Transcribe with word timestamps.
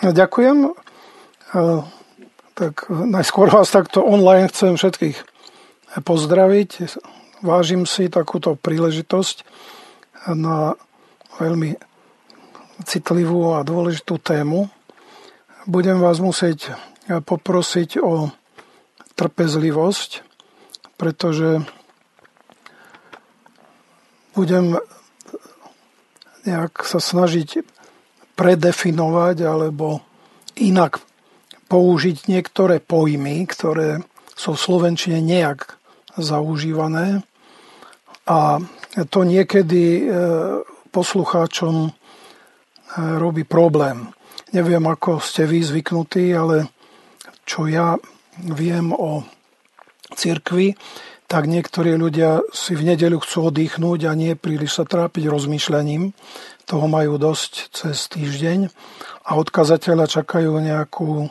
Ďakujem. 0.00 0.72
Tak 2.56 2.74
najskôr 2.88 3.52
vás 3.52 3.68
takto 3.68 4.00
online 4.00 4.48
chcem 4.48 4.80
všetkých 4.80 5.16
pozdraviť. 6.00 6.96
Vážim 7.44 7.84
si 7.84 8.08
takúto 8.08 8.56
príležitosť 8.56 9.44
na 10.32 10.72
veľmi 11.36 11.76
citlivú 12.88 13.60
a 13.60 13.60
dôležitú 13.60 14.16
tému. 14.16 14.72
Budem 15.68 16.00
vás 16.00 16.16
musieť 16.16 16.72
poprosiť 17.04 18.00
o 18.00 18.32
trpezlivosť, 19.20 20.24
pretože 20.96 21.60
budem 24.32 24.80
nejak 26.48 26.88
sa 26.88 27.04
snažiť 27.04 27.68
predefinovať 28.40 29.44
alebo 29.44 30.00
inak 30.56 31.04
použiť 31.68 32.24
niektoré 32.32 32.80
pojmy, 32.80 33.44
ktoré 33.44 34.00
sú 34.32 34.56
v 34.56 34.64
Slovenčine 34.64 35.20
nejak 35.20 35.76
zaužívané. 36.16 37.20
A 38.24 38.64
to 39.12 39.28
niekedy 39.28 39.84
e, 40.00 40.02
poslucháčom 40.88 41.74
e, 41.84 41.90
robí 43.20 43.44
problém. 43.44 44.08
Neviem, 44.56 44.88
ako 44.88 45.20
ste 45.20 45.44
vy 45.44 45.60
zvyknutí, 45.60 46.32
ale 46.32 46.72
čo 47.44 47.68
ja 47.68 48.00
viem 48.40 48.96
o 48.96 49.22
cirkvi, 50.16 50.74
tak 51.30 51.46
niektorí 51.46 51.94
ľudia 51.94 52.42
si 52.50 52.74
v 52.74 52.90
nedeľu 52.90 53.22
chcú 53.22 53.54
oddychnúť 53.54 54.10
a 54.10 54.12
nie 54.18 54.34
príliš 54.34 54.82
sa 54.82 54.84
trápiť 54.88 55.30
rozmýšľaním 55.30 56.10
toho 56.70 56.86
majú 56.86 57.18
dosť 57.18 57.74
cez 57.74 58.06
týždeň 58.14 58.70
a 59.26 59.30
od 59.34 59.50
kazateľa 59.50 60.06
čakajú 60.06 60.54
nejakú, 60.62 61.26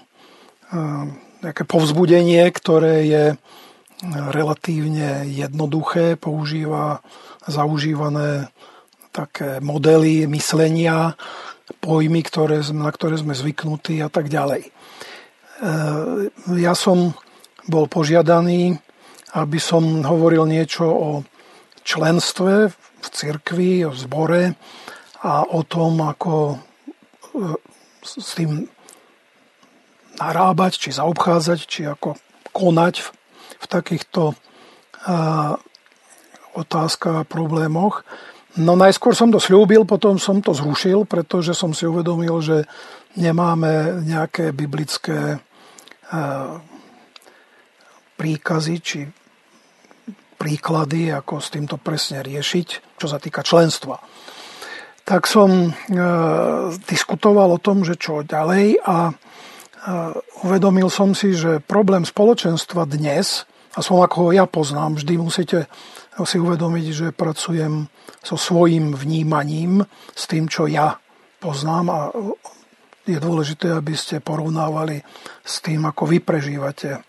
eh, 0.76 1.04
nejaké 1.40 1.64
povzbudenie, 1.64 2.44
ktoré 2.52 3.08
je 3.08 3.26
eh, 3.32 3.38
relatívne 4.36 5.24
jednoduché, 5.32 6.20
používa 6.20 7.00
zaužívané 7.48 8.52
také 9.16 9.64
modely 9.64 10.28
myslenia, 10.28 11.16
pojmy, 11.80 12.20
ktoré, 12.28 12.60
na 12.76 12.92
ktoré 12.92 13.16
sme 13.16 13.32
zvyknutí 13.32 14.04
a 14.04 14.12
tak 14.12 14.28
ďalej. 14.28 14.68
Eh, 14.68 14.76
ja 16.60 16.76
som 16.76 17.16
bol 17.72 17.88
požiadaný, 17.88 18.76
aby 19.40 19.60
som 19.62 20.04
hovoril 20.04 20.44
niečo 20.44 20.84
o 20.90 21.10
členstve 21.88 22.76
v 22.76 23.08
cirkvi, 23.08 23.88
o 23.88 23.96
zbore, 23.96 24.60
a 25.20 25.44
o 25.44 25.62
tom, 25.68 26.00
ako 26.00 26.56
e, 26.56 26.58
s 28.04 28.34
tým 28.40 28.68
narábať, 30.20 30.72
či 30.76 30.90
zaobchádzať, 30.96 31.60
či 31.64 31.82
ako 31.88 32.16
konať 32.52 32.96
v, 33.00 33.08
v 33.60 33.66
takýchto 33.72 34.36
uh, 34.36 35.56
otázkach 36.60 37.24
a 37.24 37.30
problémoch. 37.30 38.04
No 38.60 38.76
najskôr 38.76 39.16
som 39.16 39.32
to 39.32 39.40
slúbil, 39.40 39.88
potom 39.88 40.20
som 40.20 40.44
to 40.44 40.52
zrušil, 40.52 41.08
pretože 41.08 41.56
som 41.56 41.72
si 41.72 41.88
uvedomil, 41.88 42.36
že 42.44 42.68
nemáme 43.16 44.04
nejaké 44.04 44.52
biblické 44.52 45.40
uh, 45.40 46.60
príkazy 48.20 48.76
či 48.84 49.00
príklady, 50.36 51.16
ako 51.16 51.40
s 51.40 51.48
týmto 51.52 51.80
presne 51.80 52.20
riešiť, 52.28 53.00
čo 53.00 53.08
sa 53.08 53.24
týka 53.24 53.40
členstva 53.40 54.04
tak 55.10 55.26
som 55.26 55.50
e, 55.50 55.72
diskutoval 56.86 57.58
o 57.58 57.64
tom, 57.64 57.82
že 57.82 57.98
čo 57.98 58.22
ďalej 58.22 58.78
a 58.86 59.10
e, 59.10 59.14
uvedomil 60.46 60.86
som 60.94 61.18
si, 61.18 61.34
že 61.34 61.66
problém 61.66 62.06
spoločenstva 62.06 62.86
dnes, 62.86 63.50
a 63.74 63.82
som 63.82 63.98
ako 64.06 64.30
ho 64.30 64.32
ja 64.38 64.46
poznám, 64.46 65.02
vždy 65.02 65.14
musíte 65.18 65.66
si 66.14 66.38
uvedomiť, 66.38 66.86
že 66.94 67.08
pracujem 67.16 67.90
so 68.22 68.36
svojím 68.38 68.94
vnímaním, 68.94 69.82
s 70.14 70.30
tým, 70.30 70.46
čo 70.46 70.70
ja 70.70 71.00
poznám 71.40 71.86
a 71.90 72.00
je 73.08 73.18
dôležité, 73.18 73.74
aby 73.74 73.96
ste 73.98 74.22
porovnávali 74.22 75.02
s 75.42 75.64
tým, 75.66 75.90
ako 75.90 76.06
vy 76.06 76.22
prežívate 76.22 77.02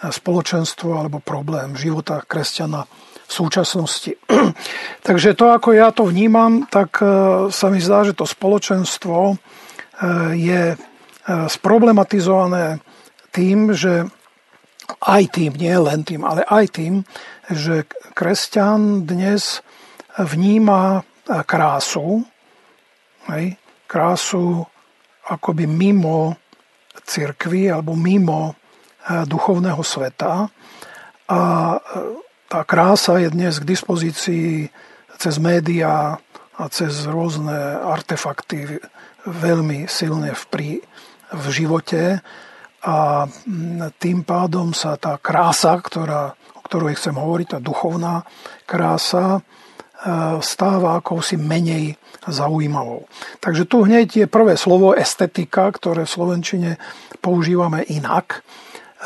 spoločenstvo 0.00 0.96
alebo 0.96 1.20
problém 1.20 1.76
života 1.76 2.24
kresťana 2.24 2.88
v 3.24 3.32
súčasnosti. 3.32 4.12
Takže 5.06 5.36
to, 5.36 5.52
ako 5.52 5.72
ja 5.72 5.90
to 5.90 6.04
vnímam, 6.04 6.68
tak 6.68 7.00
e, 7.00 7.06
sa 7.48 7.66
mi 7.72 7.80
zdá, 7.80 8.04
že 8.04 8.16
to 8.16 8.28
spoločenstvo 8.28 9.16
e, 9.32 9.36
je 10.36 10.62
e, 10.72 10.76
sproblematizované 11.48 12.84
tým, 13.32 13.72
že 13.72 14.04
aj 15.00 15.22
tým, 15.32 15.52
nie 15.56 15.76
len 15.80 16.04
tým, 16.04 16.22
ale 16.28 16.44
aj 16.44 16.76
tým, 16.76 16.94
že 17.48 17.88
kresťan 18.12 19.08
dnes 19.08 19.64
vníma 20.20 21.02
krásu, 21.48 22.20
hej, 23.32 23.56
krásu 23.88 24.60
akoby 25.24 25.64
mimo 25.64 26.36
cirkvy 27.00 27.72
alebo 27.72 27.96
mimo 27.96 28.52
duchovného 29.08 29.80
sveta 29.80 30.52
a 31.32 31.40
tá 32.48 32.60
krása 32.62 33.18
je 33.18 33.28
dnes 33.32 33.54
k 33.56 33.68
dispozícii 33.68 34.68
cez 35.18 35.34
médiá 35.40 36.18
a 36.54 36.64
cez 36.70 37.06
rôzne 37.08 37.54
artefakty 37.82 38.78
veľmi 39.26 39.90
silne 39.90 40.36
v, 40.36 40.42
pri, 40.52 40.70
v 41.32 41.44
živote 41.50 42.20
a 42.84 43.24
tým 43.96 44.28
pádom 44.28 44.76
sa 44.76 45.00
tá 45.00 45.16
krása, 45.16 45.80
ktorá, 45.80 46.36
o 46.52 46.60
ktorej 46.60 47.00
chcem 47.00 47.16
hovoriť, 47.16 47.56
tá 47.56 47.58
duchovná 47.64 48.28
krása, 48.68 49.40
e, 49.40 49.42
stáva 50.44 51.00
akousi 51.00 51.40
menej 51.40 51.96
zaujímavou. 52.28 53.08
Takže 53.40 53.64
tu 53.64 53.88
hneď 53.88 54.08
je 54.24 54.26
prvé 54.28 54.60
slovo 54.60 54.92
estetika, 54.92 55.72
ktoré 55.72 56.04
v 56.04 56.12
Slovenčine 56.12 56.70
používame 57.24 57.88
inak, 57.88 58.44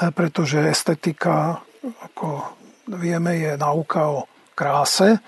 e, 0.03 0.11
pretože 0.11 0.59
estetika, 0.59 1.63
ako 2.03 2.59
vieme, 2.97 3.37
je 3.37 3.53
nauka 3.61 4.01
o 4.09 4.19
kráse 4.57 5.21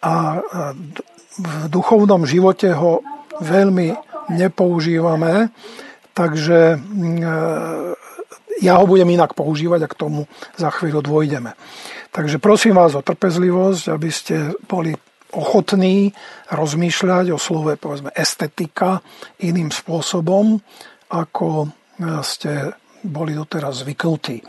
a 0.00 0.40
v 1.40 1.54
duchovnom 1.68 2.24
živote 2.24 2.72
ho 2.72 3.04
veľmi 3.40 3.92
nepoužívame, 4.30 5.50
takže 6.12 6.76
e, 6.76 6.78
ja 8.60 8.72
ho 8.76 8.84
budem 8.84 9.08
inak 9.08 9.32
používať 9.32 9.80
a 9.84 9.90
k 9.90 9.98
tomu 9.98 10.20
za 10.56 10.70
chvíľu 10.70 11.00
dôjdeme. 11.00 11.56
Takže 12.10 12.42
prosím 12.42 12.76
vás 12.76 12.92
o 12.94 13.04
trpezlivosť, 13.04 13.84
aby 13.90 14.10
ste 14.10 14.54
boli 14.68 14.92
ochotní 15.30 16.10
rozmýšľať 16.50 17.30
o 17.30 17.38
slove 17.38 17.78
povedzme 17.78 18.10
estetika 18.12 18.98
iným 19.40 19.70
spôsobom, 19.70 20.58
ako 21.10 21.48
e, 21.64 21.68
ste 22.22 22.74
boli 23.00 23.32
doteraz 23.32 23.80
zvyknutí. 23.80 24.44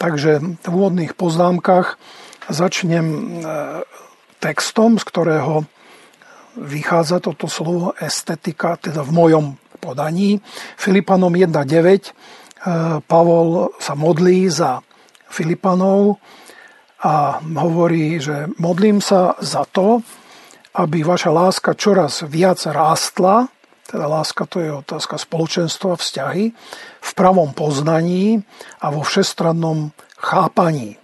Takže 0.00 0.40
v 0.64 0.72
úvodných 0.72 1.12
poznámkach 1.12 2.00
začnem 2.48 3.04
e, 3.04 3.18
textom, 4.40 4.96
z 4.96 5.04
ktorého 5.04 5.68
vychádza 6.56 7.20
toto 7.20 7.52
slovo 7.52 7.92
estetika, 8.00 8.80
teda 8.80 9.04
v 9.04 9.12
mojom 9.12 9.44
podaní. 9.76 10.40
Filipanom 10.80 11.36
1.9 11.36 11.52
e, 11.52 12.12
Pavol 13.04 13.76
sa 13.76 13.92
modlí 13.92 14.48
za 14.48 14.80
Filipanov 15.28 16.16
a 17.04 17.44
hovorí, 17.44 18.16
že 18.24 18.48
modlím 18.56 19.04
sa 19.04 19.36
za 19.44 19.68
to, 19.68 20.00
aby 20.80 21.04
vaša 21.04 21.28
láska 21.28 21.76
čoraz 21.76 22.24
viac 22.24 22.56
rástla, 22.64 23.52
teda 23.90 24.06
láska 24.06 24.46
to 24.46 24.62
je 24.62 24.70
otázka 24.70 25.18
spoločenstva, 25.18 25.98
vzťahy, 25.98 26.54
v 27.00 27.10
pravom 27.18 27.50
poznaní 27.50 28.46
a 28.78 28.94
vo 28.94 29.02
všestrannom 29.02 29.90
chápaní. 30.14 30.94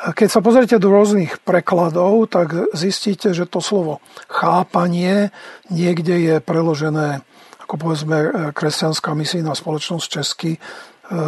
Keď 0.00 0.28
sa 0.32 0.40
pozriete 0.40 0.76
do 0.80 0.88
rôznych 0.88 1.44
prekladov, 1.44 2.28
tak 2.32 2.72
zistíte, 2.72 3.36
že 3.36 3.44
to 3.44 3.60
slovo 3.60 4.00
chápanie 4.32 5.28
niekde 5.68 6.16
je 6.16 6.36
preložené, 6.40 7.20
ako 7.60 7.74
povedzme 7.76 8.16
kresťanská 8.56 9.12
misijná 9.12 9.52
spoločnosť 9.52 10.06
česky, 10.08 10.56
e, 10.56 10.60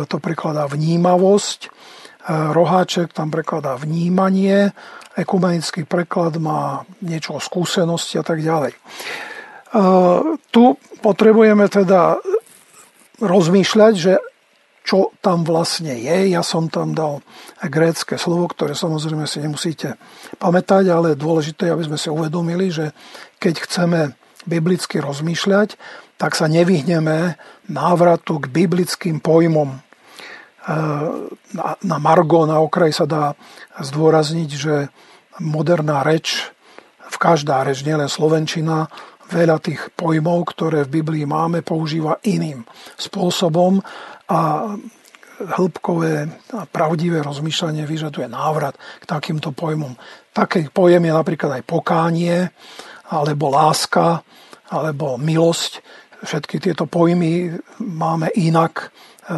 to 0.09 0.17
prekladá 0.17 0.65
vnímavosť, 0.73 1.61
e, 1.65 1.71
roháček 2.33 3.13
tam 3.13 3.29
prekladá 3.29 3.77
vnímanie, 3.77 4.73
ekumenický 5.21 5.85
preklad 5.85 6.41
má 6.41 6.89
niečo 7.05 7.37
o 7.37 7.45
skúsenosti 7.45 8.17
a 8.17 8.25
tak 8.25 8.41
ďalej. 8.41 8.73
E, 9.73 9.83
tu 10.53 10.77
potrebujeme 11.01 11.65
teda 11.73 12.21
rozmýšľať, 13.23 13.95
že 13.97 14.15
čo 14.83 15.15
tam 15.23 15.47
vlastne 15.47 15.95
je. 15.95 16.35
Ja 16.35 16.43
som 16.43 16.67
tam 16.67 16.93
dal 16.93 17.23
grécké 17.63 18.19
slovo, 18.19 18.51
ktoré 18.51 18.75
samozrejme 18.75 19.25
si 19.31 19.39
nemusíte 19.39 19.95
pamätať, 20.43 20.91
ale 20.91 21.15
dôležité, 21.15 21.71
aby 21.71 21.87
sme 21.87 21.99
si 21.99 22.11
uvedomili, 22.11 22.69
že 22.69 22.91
keď 23.39 23.55
chceme 23.63 24.01
biblicky 24.43 24.99
rozmýšľať, 24.99 25.79
tak 26.19 26.35
sa 26.35 26.51
nevyhneme 26.51 27.39
návratu 27.71 28.43
k 28.43 28.51
biblickým 28.51 29.23
pojmom. 29.23 29.79
Na, 31.55 31.69
na 31.83 31.97
Margo, 31.99 32.47
na 32.47 32.63
okraj 32.63 32.95
sa 32.95 33.07
dá 33.07 33.35
zdôrazniť, 33.79 34.51
že 34.51 34.75
moderná 35.43 36.07
reč, 36.07 36.51
v 37.11 37.17
každá 37.19 37.67
reč, 37.67 37.83
nielen 37.83 38.07
slovenčina, 38.07 38.87
veľa 39.33 39.57
tých 39.65 39.97
pojmov, 39.97 40.53
ktoré 40.53 40.85
v 40.85 41.01
Biblii 41.01 41.25
máme, 41.25 41.65
používa 41.65 42.21
iným 42.29 42.63
spôsobom 43.01 43.81
a 44.29 44.41
hĺbkové 45.43 46.15
a 46.55 46.63
pravdivé 46.69 47.25
rozmýšľanie 47.25 47.83
vyžaduje 47.89 48.29
návrat 48.31 48.79
k 49.01 49.05
takýmto 49.09 49.51
pojmom. 49.51 49.97
Taký 50.31 50.71
pojem 50.71 51.09
je 51.09 51.13
napríklad 51.13 51.51
aj 51.59 51.63
pokánie, 51.67 52.47
alebo 53.11 53.53
láska, 53.53 54.23
alebo 54.71 55.19
milosť. 55.19 55.83
Všetky 56.23 56.63
tieto 56.63 56.87
pojmy 56.87 57.51
máme 57.83 58.31
inak 58.39 58.89
e, 59.27 59.33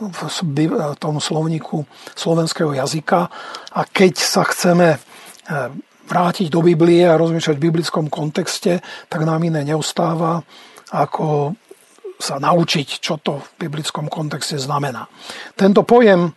v 0.00 0.96
tom 1.00 1.16
slovníku 1.20 1.84
slovenského 2.16 2.72
jazyka 2.76 3.20
a 3.72 3.80
keď 3.88 4.12
sa 4.20 4.44
chceme 4.44 4.96
e, 4.96 4.98
vrátiť 6.10 6.50
do 6.50 6.66
Biblie 6.66 7.06
a 7.06 7.14
rozmýšľať 7.14 7.56
v 7.56 7.66
biblickom 7.70 8.10
kontexte, 8.10 8.82
tak 9.06 9.22
nám 9.22 9.46
iné 9.46 9.62
neustáva, 9.62 10.42
ako 10.90 11.54
sa 12.20 12.36
naučiť, 12.42 13.00
čo 13.00 13.22
to 13.22 13.40
v 13.40 13.48
biblickom 13.66 14.10
kontexte 14.10 14.58
znamená. 14.60 15.08
Tento 15.56 15.86
pojem 15.86 16.28
e, 16.28 16.30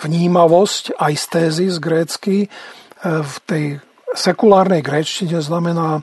vnímavosť, 0.00 0.96
z 1.68 1.76
grécky, 1.76 2.46
e, 2.46 2.48
v 3.04 3.34
tej 3.44 3.64
sekulárnej 4.16 4.80
gréčtine 4.80 5.42
znamená 5.44 6.00
e, 6.00 6.02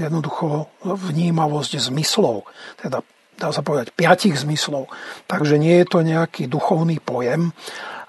jednoducho 0.00 0.72
vnímavosť 0.86 1.92
zmyslov, 1.92 2.48
teda 2.80 3.04
dá 3.38 3.48
sa 3.54 3.62
povedať 3.62 3.94
piatich 3.94 4.34
zmyslov. 4.34 4.90
Takže 5.30 5.60
nie 5.60 5.78
je 5.78 5.86
to 5.86 6.00
nejaký 6.02 6.50
duchovný 6.50 6.98
pojem, 6.98 7.54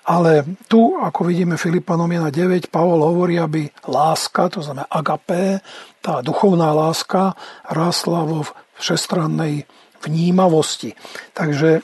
ale 0.10 0.58
tu, 0.66 0.98
ako 0.98 1.22
vidíme 1.30 1.54
Filipanom 1.54 2.10
1.9, 2.10 2.74
Pavol 2.74 3.06
hovorí, 3.06 3.38
aby 3.38 3.70
láska, 3.86 4.50
to 4.50 4.66
znamená 4.66 4.90
agapé, 4.90 5.62
tá 6.02 6.26
duchovná 6.26 6.74
láska, 6.74 7.38
rásla 7.70 8.26
vo 8.26 8.42
všestrannej 8.82 9.70
vnímavosti. 10.02 10.98
Takže 11.38 11.70
e, 11.78 11.82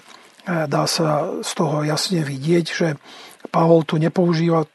dá 0.65 0.89
sa 0.89 1.37
z 1.45 1.51
toho 1.53 1.85
jasne 1.85 2.25
vidieť, 2.25 2.65
že 2.65 2.87
Pavol 3.53 3.85
tu 3.85 4.01
nepoužíva 4.01 4.65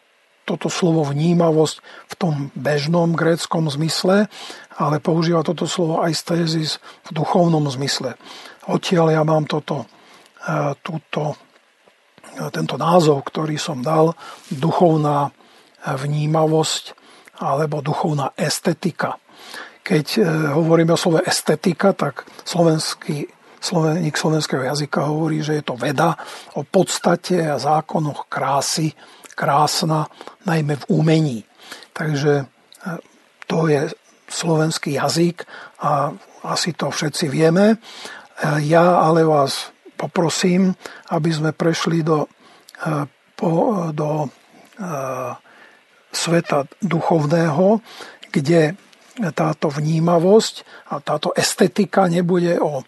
toto 0.47 0.71
slovo 0.71 1.03
vnímavosť 1.11 1.77
v 2.07 2.15
tom 2.15 2.35
bežnom 2.55 3.19
gréckom 3.19 3.67
zmysle, 3.67 4.31
ale 4.79 4.97
používa 5.03 5.43
toto 5.43 5.67
slovo 5.67 6.07
aj 6.07 6.15
v 6.23 7.11
duchovnom 7.11 7.67
zmysle. 7.67 8.15
Odtiaľ 8.71 9.11
ja 9.11 9.23
mám 9.27 9.51
toto, 9.51 9.91
e, 10.39 10.75
túto, 10.87 11.35
tento 12.49 12.81
názov, 12.81 13.29
ktorý 13.29 13.61
som 13.61 13.85
dal, 13.85 14.17
duchovná 14.49 15.29
vnímavosť 15.85 16.97
alebo 17.41 17.85
duchovná 17.85 18.37
estetika. 18.37 19.17
Keď 19.81 20.07
e, 20.17 20.21
hovoríme 20.53 20.93
o 20.93 21.01
slove 21.01 21.25
estetika, 21.25 21.97
tak 21.97 22.29
slovenský 22.45 23.29
sloveník 23.61 24.17
slovenského 24.17 24.65
jazyka 24.65 25.05
hovorí, 25.05 25.45
že 25.45 25.61
je 25.61 25.65
to 25.65 25.77
veda 25.77 26.17
o 26.57 26.65
podstate 26.65 27.45
a 27.45 27.61
zákonoch 27.61 28.29
krásy, 28.33 28.97
krásna, 29.37 30.09
najmä 30.49 30.81
v 30.81 30.89
umení. 30.89 31.39
Takže 31.93 32.33
e, 32.41 32.45
to 33.49 33.69
je 33.69 33.89
slovenský 34.29 34.97
jazyk 34.97 35.45
a 35.81 36.13
asi 36.45 36.73
to 36.73 36.93
všetci 36.93 37.29
vieme. 37.29 37.67
E, 37.73 37.77
ja 38.69 39.01
ale 39.01 39.25
vás 39.25 39.73
poprosím, 40.01 40.73
aby 41.13 41.29
sme 41.29 41.53
prešli 41.53 42.01
do, 42.01 42.25
do 43.93 44.09
sveta 46.09 46.65
duchovného, 46.81 47.85
kde 48.33 48.73
táto 49.37 49.69
vnímavosť 49.69 50.55
a 50.89 51.05
táto 51.05 51.37
estetika 51.37 52.09
nebude 52.09 52.57
o 52.57 52.81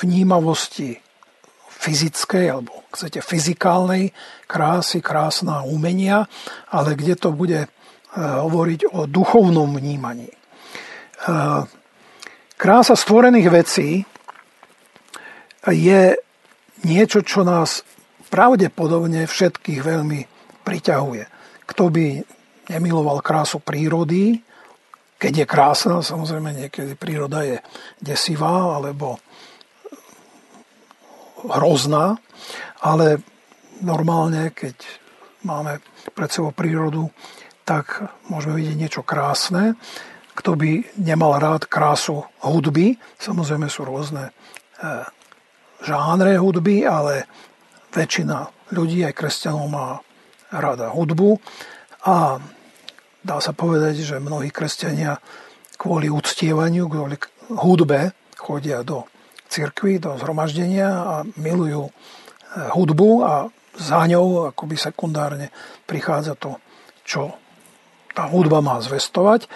vnímavosti 0.00 0.96
fyzickej 1.68 2.44
alebo 2.48 2.72
chcete 2.88 3.20
fyzikálnej 3.20 4.16
krásy, 4.48 5.04
krásna 5.04 5.60
umenia, 5.68 6.24
ale 6.72 6.96
kde 6.96 7.14
to 7.20 7.36
bude 7.36 7.60
e, 7.60 7.68
hovoriť 8.16 8.96
o 8.96 9.04
duchovnom 9.04 9.76
vnímaní. 9.76 10.32
E, 10.32 10.36
krása 12.56 12.96
stvorených 12.96 13.48
vecí 13.52 13.90
je 15.68 16.16
niečo, 16.84 17.24
čo 17.24 17.42
nás 17.42 17.82
pravdepodobne 18.28 19.24
všetkých 19.24 19.80
veľmi 19.80 20.20
priťahuje. 20.64 21.24
Kto 21.64 21.84
by 21.88 22.06
nemiloval 22.72 23.20
krásu 23.20 23.60
prírody, 23.60 24.40
keď 25.20 25.44
je 25.44 25.46
krásna, 25.48 26.04
samozrejme 26.04 26.52
niekedy 26.52 26.92
príroda 26.98 27.44
je 27.46 27.56
desivá 28.02 28.76
alebo 28.76 29.16
hrozná, 31.44 32.16
ale 32.80 33.20
normálne, 33.80 34.52
keď 34.52 34.76
máme 35.44 35.80
pred 36.12 36.28
sebou 36.32 36.52
prírodu, 36.52 37.08
tak 37.64 38.04
môžeme 38.28 38.60
vidieť 38.60 38.76
niečo 38.76 39.02
krásne. 39.04 39.76
Kto 40.36 40.56
by 40.58 41.00
nemal 41.00 41.40
rád 41.40 41.68
krásu 41.68 42.26
hudby, 42.42 43.00
samozrejme 43.16 43.70
sú 43.70 43.86
rôzne 43.86 44.28
e, 44.28 44.32
žánre 45.84 46.40
hudby, 46.40 46.88
ale 46.88 47.28
väčšina 47.92 48.48
ľudí, 48.72 49.04
aj 49.04 49.14
kresťanov, 49.14 49.68
má 49.68 50.00
rada 50.48 50.90
hudbu. 50.90 51.38
A 52.08 52.40
dá 53.20 53.36
sa 53.38 53.52
povedať, 53.52 54.00
že 54.00 54.16
mnohí 54.16 54.48
kresťania 54.48 55.20
kvôli 55.76 56.08
uctievaniu, 56.08 56.88
kvôli 56.88 57.20
hudbe 57.52 58.16
chodia 58.40 58.80
do 58.80 59.04
cirkvi, 59.48 60.00
do 60.00 60.16
zhromaždenia 60.16 60.88
a 60.88 61.14
milujú 61.38 61.88
e, 61.88 61.92
hudbu 62.72 63.10
a 63.22 63.34
za 63.74 64.00
ňou 64.06 64.54
akoby 64.54 64.76
sekundárne 64.78 65.50
prichádza 65.84 66.38
to, 66.38 66.58
čo 67.02 67.34
tá 68.14 68.30
hudba 68.30 68.62
má 68.62 68.78
zvestovať. 68.78 69.50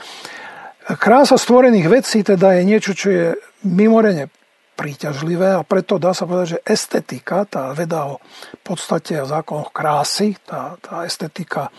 Krása 0.99 1.39
stvorených 1.39 1.87
vecí 1.87 2.19
teda 2.27 2.59
je 2.59 2.63
niečo, 2.67 2.93
čo 2.97 3.09
je 3.13 3.27
mimorene 3.63 4.33
príťažlivé 4.79 5.59
a 5.59 5.67
preto 5.67 5.99
dá 5.99 6.15
sa 6.15 6.23
povedať, 6.23 6.55
že 6.55 6.63
estetika, 6.63 7.43
tá 7.43 7.75
veda 7.75 8.15
o 8.15 8.23
podstate 8.63 9.19
a 9.19 9.27
zákonoch 9.27 9.75
krásy, 9.75 10.39
tá, 10.47 10.79
tá 10.79 11.03
estetika 11.03 11.75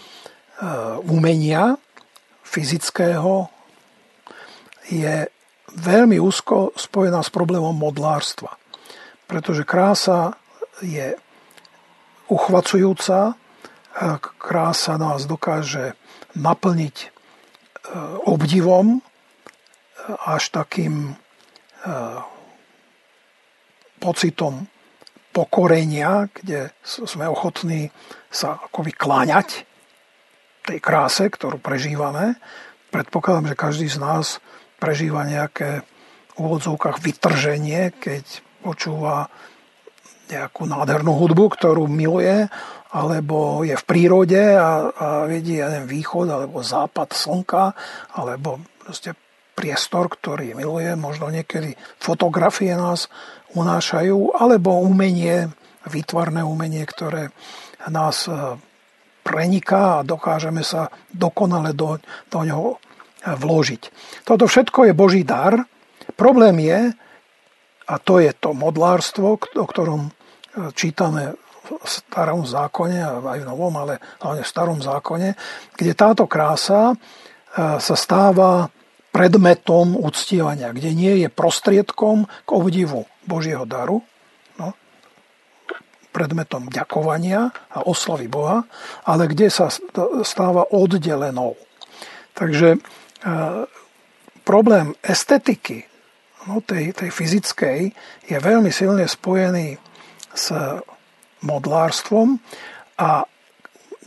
Eh, 0.60 0.68
umenia 1.08 1.80
fyzického 2.44 3.48
je 4.92 5.24
veľmi 5.72 6.20
úzko 6.20 6.76
spojená 6.76 7.24
s 7.24 7.32
problémom 7.32 7.72
modlárstva. 7.72 8.60
Pretože 9.24 9.64
krása 9.64 10.36
je 10.84 11.16
uchvacujúca, 12.28 13.40
krása 14.36 15.00
nás 15.00 15.24
dokáže 15.24 15.96
naplniť 16.36 16.96
eh, 17.00 17.10
obdivom 18.28 19.00
až 20.28 20.52
takým 20.52 21.16
pocitom 24.00 24.66
pokorenia, 25.30 26.32
kde 26.34 26.74
sme 26.82 27.30
ochotní 27.30 27.94
sa 28.34 28.58
akoby 28.58 28.92
kláňať 28.96 29.68
tej 30.66 30.80
kráse, 30.82 31.30
ktorú 31.30 31.62
prežívame. 31.62 32.38
Predpokladám, 32.90 33.54
že 33.54 33.62
každý 33.62 33.88
z 33.90 34.02
nás 34.02 34.26
prežíva 34.82 35.28
nejaké 35.28 35.86
v 36.34 36.36
úvodzovkách 36.40 37.04
vytrženie, 37.04 37.94
keď 38.00 38.24
počúva 38.64 39.30
nejakú 40.30 40.70
nádhernú 40.70 41.14
hudbu, 41.18 41.58
ktorú 41.58 41.90
miluje, 41.90 42.48
alebo 42.90 43.62
je 43.66 43.74
v 43.78 43.86
prírode 43.86 44.40
a, 44.58 44.90
a 44.90 45.08
vidí 45.30 45.58
jeden 45.58 45.86
východ 45.86 46.30
alebo 46.30 46.66
západ 46.66 47.14
slnka, 47.14 47.74
alebo 48.18 48.62
proste 48.82 49.14
priestor, 49.58 50.08
ktorý 50.08 50.56
miluje, 50.56 50.88
možno 50.96 51.28
niekedy 51.28 51.76
fotografie 52.00 52.72
nás 52.74 53.12
unášajú, 53.54 54.38
alebo 54.38 54.82
umenie, 54.82 55.50
výtvarné 55.90 56.46
umenie, 56.46 56.86
ktoré 56.86 57.34
nás 57.90 58.30
preniká 59.24 60.02
a 60.02 60.06
dokážeme 60.06 60.66
sa 60.66 60.90
dokonale 61.14 61.74
do, 61.78 62.02
do 62.30 62.40
ňoho 62.42 62.78
vložiť. 63.26 63.84
Toto 64.26 64.50
všetko 64.50 64.90
je 64.90 64.94
Boží 64.98 65.22
dar. 65.28 65.56
Problém 66.18 66.58
je, 66.66 66.80
a 67.90 67.96
to 68.02 68.18
je 68.22 68.32
to 68.38 68.54
modlárstvo, 68.54 69.38
o 69.38 69.66
ktorom 69.66 70.10
e, 70.10 70.12
čítame 70.74 71.34
v 71.70 71.86
starom 71.86 72.50
zákone, 72.50 72.98
aj 73.22 73.40
v 73.46 73.50
novom, 73.50 73.74
ale 73.78 74.02
hlavne 74.18 74.42
v 74.42 74.50
starom 74.50 74.80
zákone, 74.82 75.38
kde 75.78 75.94
táto 75.94 76.26
krása 76.26 76.98
sa 77.78 77.96
stáva 77.98 78.74
predmetom 79.14 79.94
uctievania, 79.94 80.74
kde 80.74 80.98
nie 80.98 81.14
je 81.22 81.30
prostriedkom 81.30 82.26
k 82.26 82.50
obdivu 82.50 83.06
Božieho 83.30 83.70
daru, 83.70 84.02
no, 84.58 84.74
predmetom 86.10 86.66
ďakovania 86.74 87.54
a 87.70 87.86
oslavy 87.86 88.26
Boha, 88.26 88.66
ale 89.06 89.30
kde 89.30 89.54
sa 89.54 89.70
stáva 90.26 90.66
oddelenou. 90.74 91.54
Takže 92.34 92.76
e, 92.76 92.80
problém 94.42 94.98
estetiky, 95.06 95.86
no, 96.50 96.66
tej, 96.66 96.98
tej 96.98 97.14
fyzickej, 97.14 97.80
je 98.26 98.38
veľmi 98.42 98.74
silne 98.74 99.06
spojený 99.06 99.78
s 100.34 100.50
modlárstvom 101.46 102.42
a 102.98 103.30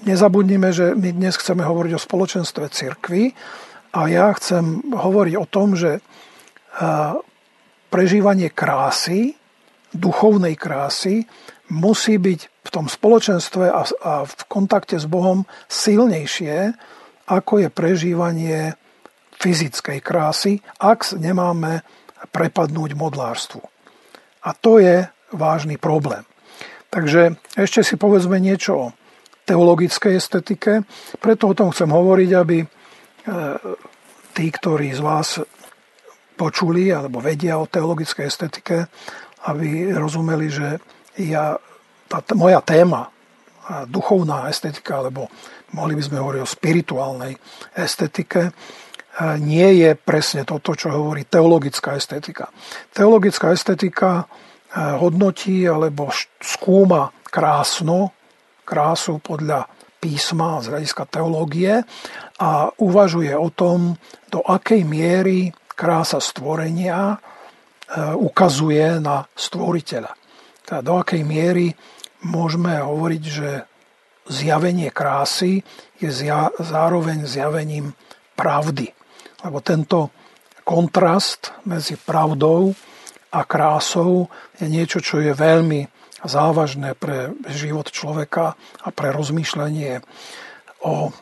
nezabudnime, 0.02 0.74
že 0.74 0.98
my 0.98 1.14
dnes 1.14 1.38
chceme 1.38 1.62
hovoriť 1.62 1.92
o 1.94 2.02
spoločenstve 2.02 2.66
cirkvy 2.68 3.32
a 3.94 4.00
ja 4.10 4.32
chcem 4.34 4.90
hovoriť 4.90 5.34
o 5.38 5.46
tom, 5.46 5.78
že 5.78 6.02
prežívanie 7.92 8.48
krásy, 8.48 9.36
duchovnej 9.92 10.56
krásy, 10.56 11.28
musí 11.68 12.16
byť 12.16 12.40
v 12.64 12.68
tom 12.72 12.88
spoločenstve 12.88 13.68
a, 13.68 13.84
v 14.24 14.42
kontakte 14.48 14.96
s 14.96 15.04
Bohom 15.04 15.44
silnejšie, 15.68 16.72
ako 17.28 17.52
je 17.60 17.68
prežívanie 17.68 18.60
fyzickej 19.36 19.98
krásy, 20.00 20.64
ak 20.80 21.12
nemáme 21.20 21.84
prepadnúť 22.32 22.96
modlárstvu. 22.96 23.60
A 24.42 24.50
to 24.56 24.80
je 24.80 25.04
vážny 25.34 25.76
problém. 25.76 26.24
Takže 26.92 27.36
ešte 27.56 27.80
si 27.84 27.94
povedzme 27.96 28.36
niečo 28.36 28.72
o 28.76 28.86
teologickej 29.48 30.12
estetike. 30.16 30.84
Preto 31.18 31.50
o 31.50 31.56
tom 31.56 31.72
chcem 31.72 31.88
hovoriť, 31.88 32.30
aby 32.36 32.58
e, 32.62 32.66
tí, 34.36 34.46
ktorí 34.52 34.92
z 34.92 35.00
vás 35.00 35.40
počuli 36.42 36.90
alebo 36.90 37.22
vedia 37.22 37.62
o 37.62 37.70
teologickej 37.70 38.26
estetike, 38.26 38.90
aby 39.46 39.94
rozumeli, 39.94 40.50
že 40.50 40.82
ja, 41.22 41.54
tá 42.10 42.18
moja 42.34 42.58
téma, 42.58 43.14
duchovná 43.86 44.50
estetika, 44.50 44.98
alebo 44.98 45.30
mohli 45.78 45.94
by 45.94 46.02
sme 46.02 46.18
hovoriť 46.18 46.40
o 46.42 46.50
spirituálnej 46.50 47.32
estetike, 47.78 48.50
e, 48.50 48.52
nie 49.38 49.86
je 49.86 49.94
presne 49.94 50.42
toto, 50.42 50.74
čo 50.74 50.90
hovorí 50.90 51.22
teologická 51.30 51.94
estetika. 51.94 52.50
Teologická 52.90 53.54
estetika 53.54 54.26
hodnotí 54.72 55.68
alebo 55.68 56.08
skúma 56.40 57.12
krásno, 57.28 58.16
krásu 58.64 59.20
podľa 59.20 59.68
písma 60.00 60.64
z 60.64 60.72
hľadiska 60.72 61.04
teológie 61.12 61.84
a 62.40 62.72
uvažuje 62.80 63.36
o 63.36 63.52
tom, 63.52 64.00
do 64.32 64.40
akej 64.40 64.82
miery 64.88 65.52
krása 65.74 66.20
stvorenia 66.20 67.14
e, 67.14 67.16
ukazuje 68.16 69.00
na 69.00 69.26
stvoriteľa. 69.34 70.12
Teda 70.62 70.80
do 70.80 71.00
akej 71.02 71.22
miery 71.26 71.74
môžeme 72.22 72.78
hovoriť, 72.78 73.22
že 73.24 73.66
zjavenie 74.30 74.94
krásy 74.94 75.66
je 75.98 76.10
zároveň 76.62 77.26
zjavením 77.26 77.94
pravdy. 78.38 78.94
Lebo 79.42 79.58
tento 79.58 80.14
kontrast 80.62 81.50
medzi 81.66 81.98
pravdou 81.98 82.70
a 83.34 83.42
krásou 83.42 84.30
je 84.62 84.70
niečo, 84.70 85.02
čo 85.02 85.18
je 85.18 85.34
veľmi 85.34 85.90
závažné 86.22 86.94
pre 86.94 87.34
život 87.50 87.90
človeka 87.90 88.54
a 88.54 88.88
pre 88.94 89.10
rozmýšľanie 89.10 89.98
o 90.86 91.10
e, 91.10 91.12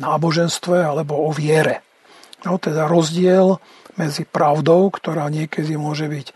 náboženstve 0.00 0.76
alebo 0.80 1.28
o 1.28 1.30
viere. 1.30 1.83
No, 2.44 2.60
teda 2.60 2.84
rozdiel 2.84 3.56
medzi 3.96 4.28
pravdou, 4.28 4.92
ktorá 4.92 5.32
niekedy 5.32 5.80
môže 5.80 6.10
byť 6.10 6.26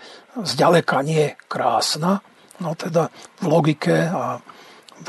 zďaleka 0.41 1.05
nie 1.05 1.37
krásna, 1.51 2.25
no 2.63 2.73
teda 2.73 3.13
v 3.43 3.47
logike 3.47 3.97
a 4.09 4.41
v 5.05 5.09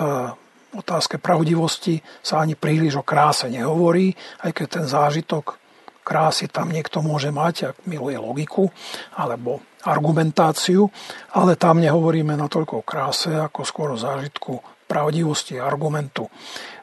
otázke 0.75 1.17
pravdivosti 1.17 2.03
sa 2.21 2.43
ani 2.43 2.53
príliš 2.53 3.01
o 3.01 3.07
kráse 3.07 3.49
nehovorí, 3.49 4.13
aj 4.45 4.51
keď 4.53 4.67
ten 4.67 4.85
zážitok 4.85 5.57
krásy 6.05 6.49
tam 6.49 6.73
niekto 6.73 7.05
môže 7.05 7.29
mať, 7.29 7.73
ak 7.73 7.75
miluje 7.85 8.17
logiku 8.17 8.69
alebo 9.13 9.61
argumentáciu, 9.85 10.89
ale 11.37 11.55
tam 11.55 11.79
nehovoríme 11.79 12.33
natoľko 12.33 12.81
o 12.81 12.87
kráse, 12.87 13.31
ako 13.33 13.61
skôr 13.61 13.93
o 13.93 14.01
zážitku 14.01 14.59
pravdivosti 14.89 15.61
a 15.61 15.69
argumentu. 15.69 16.27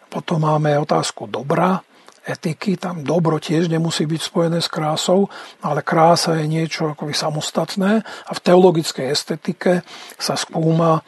Potom 0.06 0.46
máme 0.46 0.78
otázku 0.78 1.26
dobra, 1.26 1.82
etiky, 2.26 2.74
tam 2.74 3.06
dobro 3.06 3.38
tiež 3.38 3.70
nemusí 3.70 4.02
byť 4.02 4.20
spojené 4.20 4.58
s 4.58 4.66
krásou, 4.66 5.30
ale 5.62 5.86
krása 5.86 6.34
je 6.42 6.50
niečo 6.50 6.92
akoby 6.92 7.14
samostatné 7.14 8.02
a 8.02 8.30
v 8.34 8.42
teologickej 8.42 9.06
estetike 9.06 9.86
sa 10.18 10.34
skúma, 10.34 11.00
e, 11.00 11.02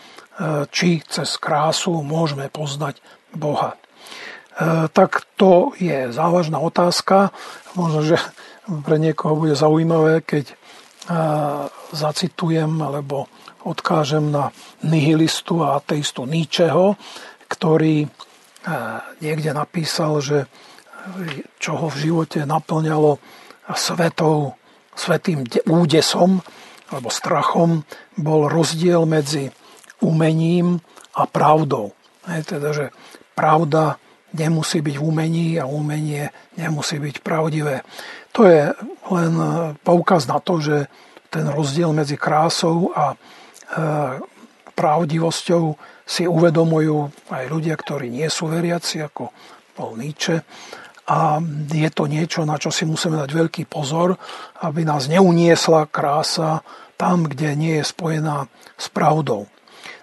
či 0.70 1.02
cez 1.02 1.34
krásu 1.42 2.06
môžeme 2.06 2.46
poznať 2.46 3.02
Boha. 3.34 3.74
E, 3.74 3.78
tak 4.94 5.26
to 5.34 5.74
je 5.74 6.14
závažná 6.14 6.62
otázka. 6.62 7.34
Možno, 7.74 8.06
že 8.06 8.16
pre 8.86 9.02
niekoho 9.02 9.34
bude 9.34 9.58
zaujímavé, 9.58 10.22
keď 10.22 10.54
e, 10.54 10.56
zacitujem 11.90 12.78
alebo 12.78 13.26
odkážem 13.66 14.30
na 14.30 14.54
nihilistu 14.86 15.66
a 15.66 15.82
ateistu 15.82 16.30
Nietzscheho, 16.30 16.94
ktorý 17.50 18.06
niekde 19.24 19.56
napísal, 19.56 20.20
že 20.20 20.44
čo 21.58 21.78
ho 21.78 21.86
v 21.88 21.96
živote 21.98 22.44
naplňalo 22.44 23.18
svetou, 23.74 24.56
svetým 24.98 25.46
údesom 25.68 26.42
alebo 26.88 27.08
strachom, 27.12 27.84
bol 28.16 28.48
rozdiel 28.48 29.04
medzi 29.04 29.52
umením 30.00 30.80
a 31.14 31.28
pravdou. 31.28 31.92
teda, 32.24 32.72
že 32.72 32.86
pravda 33.36 34.00
nemusí 34.32 34.80
byť 34.84 34.96
v 34.96 35.04
umení 35.04 35.48
a 35.56 35.64
umenie 35.64 36.32
nemusí 36.56 37.00
byť 37.00 37.24
pravdivé. 37.24 37.84
To 38.36 38.44
je 38.44 38.72
len 39.08 39.32
e, 39.40 39.48
poukaz 39.80 40.28
na 40.28 40.36
to, 40.36 40.60
že 40.60 40.86
ten 41.32 41.48
rozdiel 41.48 41.96
medzi 41.96 42.20
krásou 42.20 42.92
a 42.92 43.14
e, 43.14 43.16
pravdivosťou 44.76 45.64
si 46.08 46.24
uvedomujú 46.28 47.28
aj 47.32 47.44
ľudia, 47.48 47.74
ktorí 47.76 48.12
nie 48.12 48.28
sú 48.28 48.48
veriaci, 48.48 49.04
ako 49.04 49.32
bol 49.76 49.96
Nietzsche. 49.96 50.44
A 51.08 51.40
je 51.72 51.88
to 51.88 52.04
niečo, 52.04 52.44
na 52.44 52.60
čo 52.60 52.68
si 52.68 52.84
musíme 52.84 53.16
dať 53.16 53.30
veľký 53.32 53.64
pozor, 53.64 54.20
aby 54.60 54.84
nás 54.84 55.08
neuniesla 55.08 55.88
krása 55.88 56.60
tam, 57.00 57.24
kde 57.24 57.56
nie 57.56 57.80
je 57.80 57.84
spojená 57.88 58.44
s 58.76 58.92
pravdou. 58.92 59.48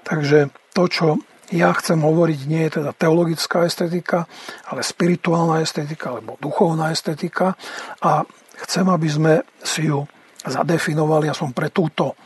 Takže 0.01 0.49
to, 0.73 0.83
čo 0.89 1.07
ja 1.53 1.69
chcem 1.77 2.01
hovoriť, 2.01 2.39
nie 2.49 2.65
je 2.65 2.81
teda 2.81 2.91
teologická 2.97 3.69
estetika, 3.69 4.25
ale 4.65 4.81
spirituálna 4.81 5.61
estetika 5.61 6.17
alebo 6.17 6.41
duchovná 6.41 6.89
estetika 6.89 7.53
a 8.01 8.25
chcem, 8.65 8.85
aby 8.89 9.07
sme 9.09 9.33
si 9.61 9.85
ju 9.93 10.09
zadefinovali 10.41 11.29
aspoň 11.29 11.51
pre 11.53 11.69
túto 11.69 12.17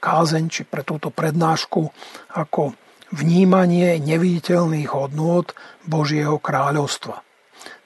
kázeň 0.00 0.44
či 0.48 0.62
pre 0.64 0.82
túto 0.82 1.12
prednášku 1.12 1.82
ako 2.36 2.74
vnímanie 3.12 4.00
neviditeľných 4.00 4.88
hodnôt 4.88 5.52
Božieho 5.84 6.40
kráľovstva. 6.40 7.31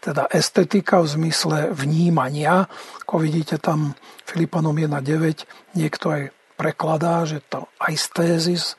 Teda 0.07 0.31
estetika 0.31 1.03
v 1.03 1.19
zmysle 1.19 1.75
vnímania, 1.75 2.71
ako 3.03 3.27
vidíte 3.27 3.59
tam 3.59 3.99
Filipanom 4.23 4.79
1.9, 4.79 5.75
niekto 5.75 6.15
aj 6.15 6.23
prekladá, 6.55 7.27
že 7.27 7.43
to 7.43 7.67
aesthesis, 7.83 8.79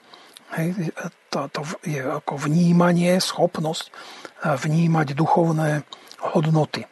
hej, 0.56 0.96
to, 1.28 1.52
to 1.52 1.62
je 1.84 2.00
ako 2.00 2.48
vnímanie, 2.48 3.20
schopnosť 3.20 3.92
eh, 3.92 4.56
vnímať 4.56 5.20
duchovné 5.20 5.84
hodnoty. 6.32 6.88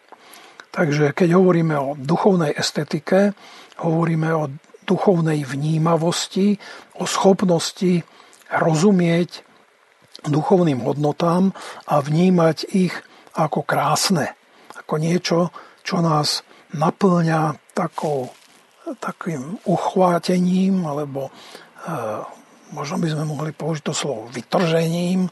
Takže 0.75 1.15
keď 1.15 1.39
hovoríme 1.39 1.75
o 1.79 1.95
duchovnej 1.95 2.51
estetike, 2.51 3.31
hovoríme 3.79 4.29
o 4.35 4.51
duchovnej 4.83 5.47
vnímavosti, 5.47 6.59
o 6.99 7.07
schopnosti 7.07 8.03
rozumieť 8.51 9.47
duchovným 10.27 10.83
hodnotám 10.83 11.55
a 11.87 12.03
vnímať 12.03 12.57
ich 12.75 12.93
ako 13.35 13.67
krásne, 13.67 14.33
ako 14.79 14.95
niečo, 14.97 15.51
čo 15.83 15.99
nás 15.99 16.41
naplňa 16.75 17.75
takou, 17.75 18.31
takým 18.99 19.59
uchvátením 19.67 20.87
alebo 20.87 21.29
eh, 21.85 22.43
možno 22.73 22.97
by 22.97 23.07
sme 23.07 23.23
mohli 23.27 23.51
použiť 23.53 23.83
to 23.85 23.93
slovo 23.93 24.31
vytržením, 24.31 25.27
e, 25.27 25.31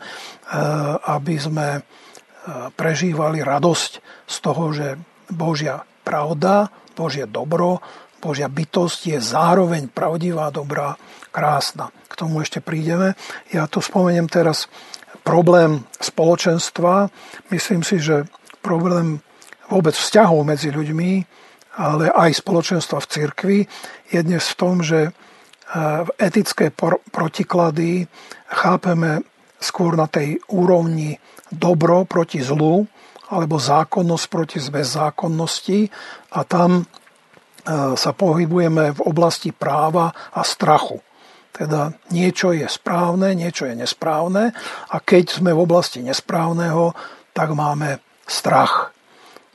aby 1.09 1.35
sme 1.39 1.67
e, 1.79 1.81
prežívali 2.75 3.41
radosť 3.41 3.91
z 4.27 4.35
toho, 4.43 4.63
že 4.75 4.87
Božia 5.27 5.81
pravda, 6.05 6.69
Božie 6.93 7.25
dobro, 7.25 7.81
Božia 8.23 8.47
bytosť 8.47 8.99
je 9.11 9.19
zároveň 9.19 9.91
pravdivá, 9.91 10.47
dobrá, 10.53 10.95
krásna. 11.33 11.91
K 12.07 12.13
tomu 12.15 12.45
ešte 12.45 12.63
prídeme. 12.63 13.17
Ja 13.51 13.67
tu 13.67 13.83
spomeniem 13.83 14.29
teraz 14.29 14.71
problém 15.23 15.87
spoločenstva. 15.97 17.09
Myslím 17.49 17.81
si, 17.81 17.99
že 17.99 18.27
problém 18.61 19.23
vôbec 19.71 19.95
vzťahov 19.95 20.43
medzi 20.45 20.69
ľuďmi 20.69 21.11
ale 21.73 22.13
aj 22.13 22.45
spoločenstva 22.45 23.01
v 23.01 23.09
cirkvi 23.09 23.59
je 24.13 24.19
dnes 24.21 24.41
v 24.41 24.57
tom, 24.57 24.85
že 24.85 25.09
v 25.73 26.09
etické 26.21 26.69
protiklady 27.09 28.05
chápeme 28.45 29.25
skôr 29.57 29.97
na 29.97 30.05
tej 30.05 30.37
úrovni 30.53 31.17
dobro 31.49 32.05
proti 32.05 32.45
zlu 32.45 32.85
alebo 33.33 33.57
zákonnosť 33.57 34.25
proti 34.29 34.61
bezzákonnosti 34.61 35.89
a 36.37 36.45
tam 36.45 36.85
sa 37.97 38.11
pohybujeme 38.13 38.93
v 38.93 39.01
oblasti 39.01 39.49
práva 39.49 40.13
a 40.13 40.45
strachu. 40.45 41.01
Teda 41.53 41.93
niečo 42.09 42.49
je 42.49 42.65
správne, 42.65 43.37
niečo 43.37 43.69
je 43.69 43.77
nesprávne 43.77 44.57
a 44.89 44.95
keď 44.97 45.37
sme 45.37 45.53
v 45.53 45.63
oblasti 45.63 46.01
nesprávneho, 46.01 46.97
tak 47.29 47.53
máme 47.53 48.01
strach. 48.25 48.89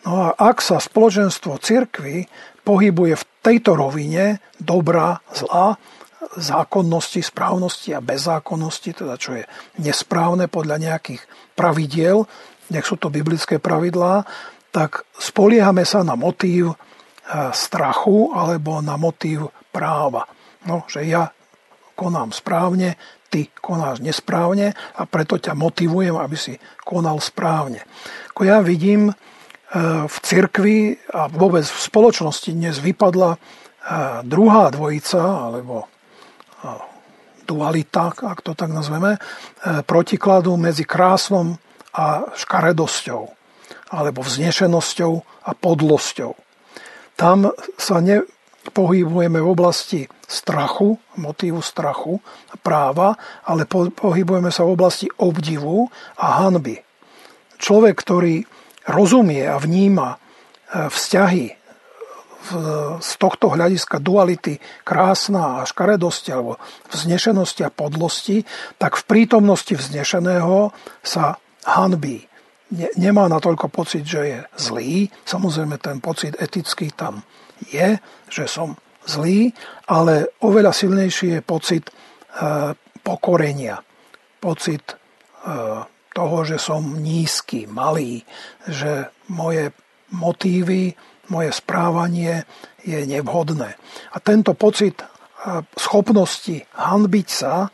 No 0.07 0.31
a 0.31 0.39
ak 0.39 0.63
sa 0.63 0.79
spoločenstvo 0.79 1.59
cirkvy 1.59 2.31
pohybuje 2.63 3.19
v 3.19 3.25
tejto 3.43 3.75
rovine 3.75 4.39
dobra, 4.63 5.19
zla, 5.35 5.75
zákonnosti, 6.39 7.19
správnosti 7.19 7.99
a 7.99 8.05
bezzákonnosti, 8.05 8.91
teda 8.95 9.19
čo 9.19 9.35
je 9.35 9.45
nesprávne 9.83 10.47
podľa 10.47 10.79
nejakých 10.79 11.23
pravidiel, 11.59 12.31
nech 12.71 12.87
sú 12.87 12.95
to 12.95 13.11
biblické 13.11 13.59
pravidlá, 13.59 14.23
tak 14.71 15.03
spoliehame 15.19 15.83
sa 15.83 16.07
na 16.07 16.15
motív 16.15 16.79
strachu 17.53 18.33
alebo 18.37 18.79
na 18.85 18.95
motív 18.95 19.51
práva. 19.75 20.29
No, 20.69 20.85
že 20.87 21.05
ja 21.09 21.33
konám 21.99 22.31
správne, 22.31 22.95
ty 23.27 23.51
konáš 23.51 23.99
nesprávne 23.99 24.79
a 24.95 25.03
preto 25.03 25.35
ťa 25.35 25.59
motivujem, 25.59 26.15
aby 26.15 26.37
si 26.39 26.55
konal 26.87 27.19
správne. 27.19 27.83
Ako 28.31 28.47
ja 28.47 28.63
vidím, 28.63 29.11
e, 29.11 29.15
v 30.07 30.17
cirkvi 30.23 30.95
a 31.11 31.27
vôbec 31.27 31.67
v 31.67 31.81
spoločnosti 31.83 32.55
dnes 32.55 32.79
vypadla 32.79 33.35
e, 33.35 33.39
druhá 34.23 34.71
dvojica, 34.71 35.21
alebo 35.51 35.85
e, 35.85 35.87
dualita, 37.51 38.15
ak 38.15 38.47
to 38.47 38.53
tak 38.53 38.69
nazveme, 38.69 39.17
protikladu 39.89 40.61
medzi 40.61 40.85
krásnom 40.85 41.57
a 41.97 42.29
škaredosťou, 42.37 43.23
alebo 43.89 44.21
vznešenosťou 44.21 45.13
a 45.49 45.51
podlosťou. 45.57 46.37
Tam 47.17 47.49
sa 47.81 48.05
nepohybujeme 48.69 49.41
v 49.41 49.49
oblasti 49.49 50.01
strachu, 50.29 51.01
motívu 51.17 51.65
strachu 51.65 52.21
a 52.53 52.55
práva, 52.61 53.17
ale 53.49 53.65
pohybujeme 53.67 54.53
sa 54.53 54.69
v 54.69 54.77
oblasti 54.77 55.09
obdivu 55.25 55.89
a 56.21 56.45
hanby. 56.45 56.77
Človek, 57.57 57.97
ktorý 57.97 58.45
rozumie 58.87 59.49
a 59.49 59.57
vníma 59.57 60.15
e, 60.15 60.19
vzťahy 60.93 61.59
z 62.99 63.11
tohto 63.21 63.53
hľadiska 63.53 64.01
duality 64.01 64.57
krásna 64.81 65.61
a 65.61 65.69
škaredosti 65.69 66.33
alebo 66.33 66.57
vznešenosti 66.89 67.61
a 67.61 67.69
podlosti, 67.69 68.41
tak 68.81 68.97
v 68.97 69.05
prítomnosti 69.05 69.77
vznešeného 69.77 70.73
sa 71.05 71.37
hanbí 71.69 72.25
ne, 72.73 72.89
nemá 72.97 73.29
natoľko 73.29 73.69
pocit, 73.69 74.05
že 74.05 74.21
je 74.25 74.39
zlý. 74.57 75.13
Samozrejme, 75.29 75.77
ten 75.77 76.01
pocit 76.01 76.37
etický 76.41 76.89
tam 76.93 77.21
je, 77.69 77.99
že 78.29 78.49
som 78.49 78.77
zlý, 79.09 79.53
ale 79.89 80.37
oveľa 80.45 80.73
silnejší 80.73 81.41
je 81.41 81.41
pocit 81.41 81.85
e, 81.89 81.93
pokorenia. 83.01 83.81
Pocit 84.39 84.85
e, 84.93 84.97
toho, 86.13 86.39
že 86.45 86.61
som 86.61 87.01
nízky, 87.01 87.65
malý, 87.65 88.23
že 88.69 89.09
moje 89.33 89.73
motívy, 90.13 90.93
moje 91.29 91.51
správanie 91.53 92.45
je 92.85 93.05
nevhodné. 93.05 93.77
A 94.13 94.17
tento 94.21 94.53
pocit 94.53 95.01
e, 95.01 95.07
schopnosti 95.77 96.65
hanbiť 96.77 97.29
sa 97.29 97.73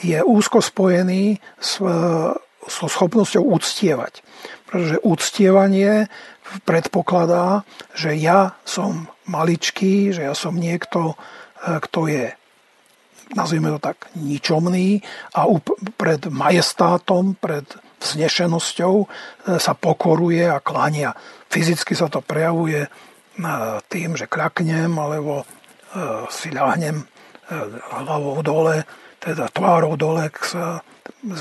je 0.00 0.16
úzko 0.16 0.64
spojený 0.64 1.36
so 1.60 2.86
schopnosťou 2.88 3.52
uctievať. 3.52 4.24
Pretože 4.64 4.96
uctievanie 5.04 6.08
predpokladá, 6.66 7.62
že 7.94 8.14
ja 8.18 8.58
som 8.66 9.06
maličký, 9.30 10.10
že 10.10 10.26
ja 10.26 10.34
som 10.34 10.58
niekto, 10.58 11.14
e, 11.62 11.78
kto 11.78 12.10
je 12.10 12.26
nazvime 13.30 13.70
to 13.70 13.78
tak, 13.78 14.10
ničomný 14.18 15.06
a 15.38 15.46
pred 15.94 16.26
majestátom, 16.26 17.38
pred 17.38 17.62
vznešenosťou 18.02 18.94
e, 18.98 19.06
sa 19.62 19.72
pokoruje 19.78 20.50
a 20.50 20.58
klania. 20.58 21.14
Fyzicky 21.46 21.94
sa 21.94 22.10
to 22.10 22.18
prejavuje 22.26 22.86
e, 22.86 22.90
tým, 23.86 24.18
že 24.18 24.26
kľaknem 24.26 24.90
alebo 24.98 25.46
si 26.30 26.54
ľahnem 26.54 27.02
hlavou 27.98 28.38
dole, 28.46 28.86
teda 29.18 29.50
tvárou 29.50 29.98
dole 29.98 30.30
k 30.30 30.54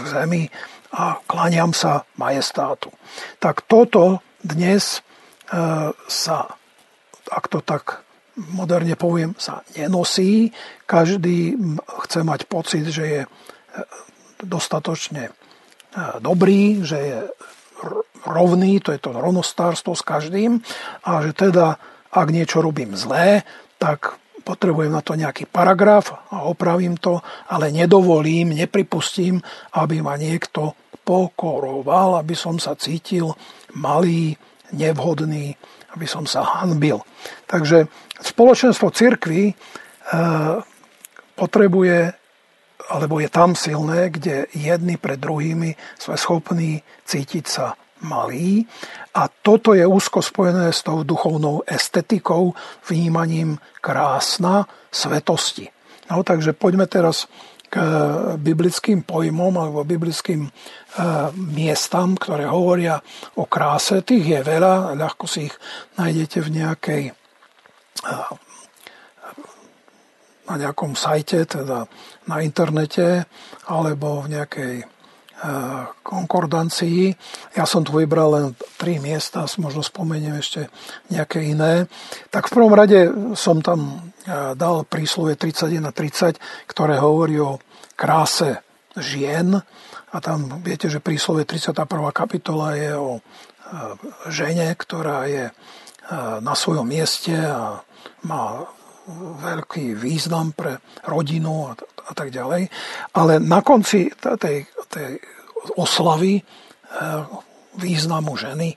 zemi 0.10 0.50
a 0.90 1.22
klaniam 1.22 1.70
sa 1.70 2.02
majestátu. 2.18 2.90
Tak 3.38 3.70
toto 3.70 4.26
dnes 4.44 5.00
e, 5.00 5.02
sa, 6.08 6.38
ak 7.30 7.46
to 7.52 7.60
tak 7.64 8.04
moderne 8.40 8.96
poviem, 8.96 9.36
sa 9.36 9.68
nenosí. 9.76 10.56
Každý 10.88 11.60
chce 12.08 12.20
mať 12.24 12.48
pocit, 12.48 12.86
že 12.88 13.04
je 13.06 13.22
e, 13.24 13.30
dostatočne 14.44 15.30
e, 15.30 15.34
dobrý, 16.24 16.82
že 16.88 16.98
je 16.98 17.18
rovný, 18.28 18.84
to 18.84 18.92
je 18.92 19.00
to 19.00 19.16
rovnostárstvo 19.16 19.96
s 19.96 20.04
každým 20.04 20.60
a 21.08 21.24
že 21.24 21.32
teda 21.32 21.80
ak 22.10 22.28
niečo 22.34 22.60
robím 22.60 22.98
zlé, 22.98 23.48
tak 23.80 24.20
potrebujem 24.44 24.92
na 24.92 25.06
to 25.06 25.14
nejaký 25.14 25.46
paragraf 25.46 26.10
a 26.34 26.44
opravím 26.50 26.98
to, 26.98 27.22
ale 27.48 27.70
nedovolím, 27.70 28.58
nepripustím, 28.58 29.40
aby 29.78 30.02
ma 30.02 30.18
niekto 30.18 30.74
pokoroval, 31.10 32.22
aby 32.22 32.38
som 32.38 32.62
sa 32.62 32.78
cítil 32.78 33.34
malý, 33.74 34.38
nevhodný, 34.78 35.58
aby 35.98 36.06
som 36.06 36.30
sa 36.30 36.62
hanbil. 36.62 37.02
Takže 37.50 37.90
spoločenstvo 38.22 38.94
cirkvy 38.94 39.50
e, 39.50 39.54
potrebuje, 41.34 42.14
alebo 42.94 43.18
je 43.18 43.30
tam 43.34 43.58
silné, 43.58 44.14
kde 44.14 44.46
jedni 44.54 45.02
pred 45.02 45.18
druhými 45.18 45.74
sme 45.98 46.14
schopní 46.14 46.86
cítiť 47.10 47.46
sa 47.50 47.74
malý. 48.06 48.70
A 49.18 49.26
toto 49.34 49.74
je 49.74 49.90
úzko 49.90 50.22
spojené 50.22 50.70
s 50.70 50.86
tou 50.86 51.02
duchovnou 51.02 51.66
estetikou, 51.66 52.54
vnímaním 52.86 53.58
krásna, 53.82 54.70
svetosti. 54.94 55.74
No, 56.10 56.22
takže 56.22 56.54
poďme 56.54 56.86
teraz 56.86 57.26
k 57.70 57.76
biblickým 58.42 59.06
pojmom 59.06 59.54
alebo 59.54 59.86
biblickým 59.86 60.50
e, 60.50 60.52
miestam, 61.54 62.18
ktoré 62.18 62.50
hovoria 62.50 62.98
o 63.38 63.46
kráse. 63.46 64.02
Tých 64.02 64.26
je 64.26 64.40
veľa, 64.42 64.98
ľahko 64.98 65.30
si 65.30 65.48
ich 65.48 65.56
nájdete 66.02 66.38
v 66.42 66.50
nejakej 66.50 67.04
e, 67.10 67.14
na 70.50 70.56
nejakom 70.58 70.98
sajte, 70.98 71.46
teda 71.46 71.86
na 72.26 72.36
internete, 72.42 73.30
alebo 73.70 74.26
v 74.26 74.34
nejakej 74.34 74.74
konkordancii. 76.04 77.16
Ja 77.56 77.64
som 77.64 77.88
tu 77.88 77.96
vybral 77.96 78.28
len 78.36 78.46
tri 78.76 79.00
miesta, 79.00 79.48
možno 79.56 79.80
spomeniem 79.80 80.36
ešte 80.40 80.68
nejaké 81.08 81.44
iné. 81.48 81.88
Tak 82.28 82.52
v 82.52 82.56
prvom 82.60 82.76
rade 82.76 83.08
som 83.40 83.64
tam 83.64 84.12
dal 84.56 84.84
príslovie 84.84 85.40
31-30, 85.40 86.40
ktoré 86.68 87.00
hovorí 87.00 87.40
o 87.40 87.64
kráse 87.96 88.60
žien. 89.00 89.56
A 90.10 90.18
tam 90.20 90.60
viete, 90.66 90.90
že 90.90 91.00
príslovie 91.00 91.46
31. 91.46 91.88
kapitola 92.12 92.76
je 92.76 92.92
o 92.98 93.22
žene, 94.28 94.74
ktorá 94.74 95.30
je 95.30 95.54
na 96.42 96.54
svojom 96.58 96.90
mieste 96.90 97.38
a 97.38 97.86
má 98.26 98.66
veľký 99.42 99.98
význam 99.98 100.54
pre 100.54 100.78
rodinu 101.10 101.70
a, 101.70 101.78
a 102.10 102.12
tak 102.14 102.30
ďalej. 102.30 102.70
Ale 103.18 103.42
na 103.42 103.66
konci 103.66 104.14
tej, 104.14 104.70
tej 104.90 105.10
oslavy 105.76 106.40
e, 106.40 106.44
významu 107.78 108.38
ženy 108.38 108.74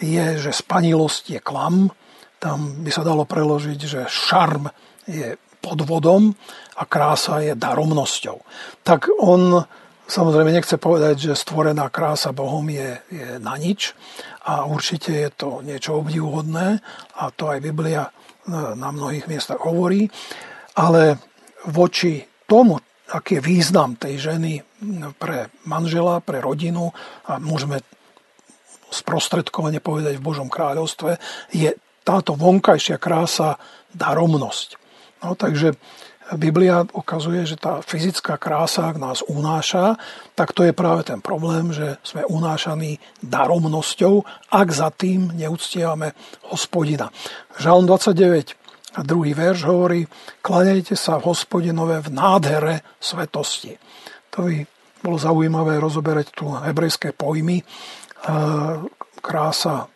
je, 0.00 0.26
že 0.40 0.52
spanilosť 0.52 1.24
je 1.36 1.40
klam, 1.40 1.92
tam 2.40 2.80
by 2.80 2.90
sa 2.92 3.04
dalo 3.04 3.28
preložiť, 3.28 3.80
že 3.84 4.00
šarm 4.08 4.64
je 5.04 5.36
podvodom 5.60 6.32
a 6.80 6.82
krása 6.88 7.44
je 7.44 7.52
daromnosťou. 7.52 8.40
Tak 8.80 9.12
on 9.20 9.60
samozrejme 10.08 10.50
nechce 10.50 10.80
povedať, 10.80 11.30
že 11.30 11.38
stvorená 11.38 11.92
krása 11.92 12.32
Bohom 12.32 12.64
je, 12.66 12.96
je 13.12 13.28
na 13.38 13.60
nič 13.60 13.92
a 14.48 14.64
určite 14.64 15.12
je 15.12 15.30
to 15.36 15.48
niečo 15.60 16.00
obdivuhodné 16.00 16.80
a 17.20 17.24
to 17.30 17.52
aj 17.52 17.60
Biblia 17.60 18.08
na 18.74 18.88
mnohých 18.90 19.30
miestach 19.30 19.62
hovorí, 19.62 20.10
ale 20.74 21.16
voči 21.70 22.26
tomu, 22.44 22.82
aký 23.10 23.38
je 23.38 23.46
význam 23.46 23.94
tej 23.94 24.30
ženy 24.30 24.60
pre 25.18 25.54
manžela, 25.66 26.18
pre 26.18 26.42
rodinu 26.42 26.90
a 27.26 27.38
môžeme 27.38 27.82
sprostredkovane 28.90 29.78
povedať 29.78 30.18
v 30.18 30.26
Božom 30.26 30.50
kráľovstve, 30.50 31.16
je 31.54 31.70
táto 32.02 32.34
vonkajšia 32.34 32.98
krása 32.98 33.54
daromnosť. 33.94 34.68
No, 35.22 35.38
takže 35.38 35.78
Biblia 36.38 36.86
ukazuje, 36.94 37.42
že 37.42 37.58
tá 37.58 37.82
fyzická 37.82 38.38
krása, 38.38 38.86
ak 38.86 39.02
nás 39.02 39.18
unáša, 39.26 39.98
tak 40.38 40.54
to 40.54 40.62
je 40.62 40.70
práve 40.70 41.02
ten 41.02 41.18
problém, 41.18 41.74
že 41.74 41.98
sme 42.06 42.22
unášaní 42.22 43.02
daromnosťou, 43.18 44.22
ak 44.54 44.68
za 44.70 44.94
tým 44.94 45.34
neúctievame 45.34 46.14
hospodina. 46.50 47.10
Žalm 47.58 47.86
29 47.90 48.54
a 48.98 49.00
druhý 49.06 49.34
verš 49.34 49.66
hovorí, 49.66 50.06
klanejte 50.42 50.98
sa 50.98 51.18
v 51.18 51.30
hospodinové 51.30 52.02
v 52.02 52.14
nádhere 52.14 52.74
svetosti. 52.98 53.78
To 54.34 54.46
by 54.46 54.66
bolo 55.02 55.18
zaujímavé 55.18 55.78
rozoberať 55.78 56.34
tu 56.34 56.50
hebrejské 56.50 57.14
pojmy. 57.14 57.62
Krása 59.22 59.86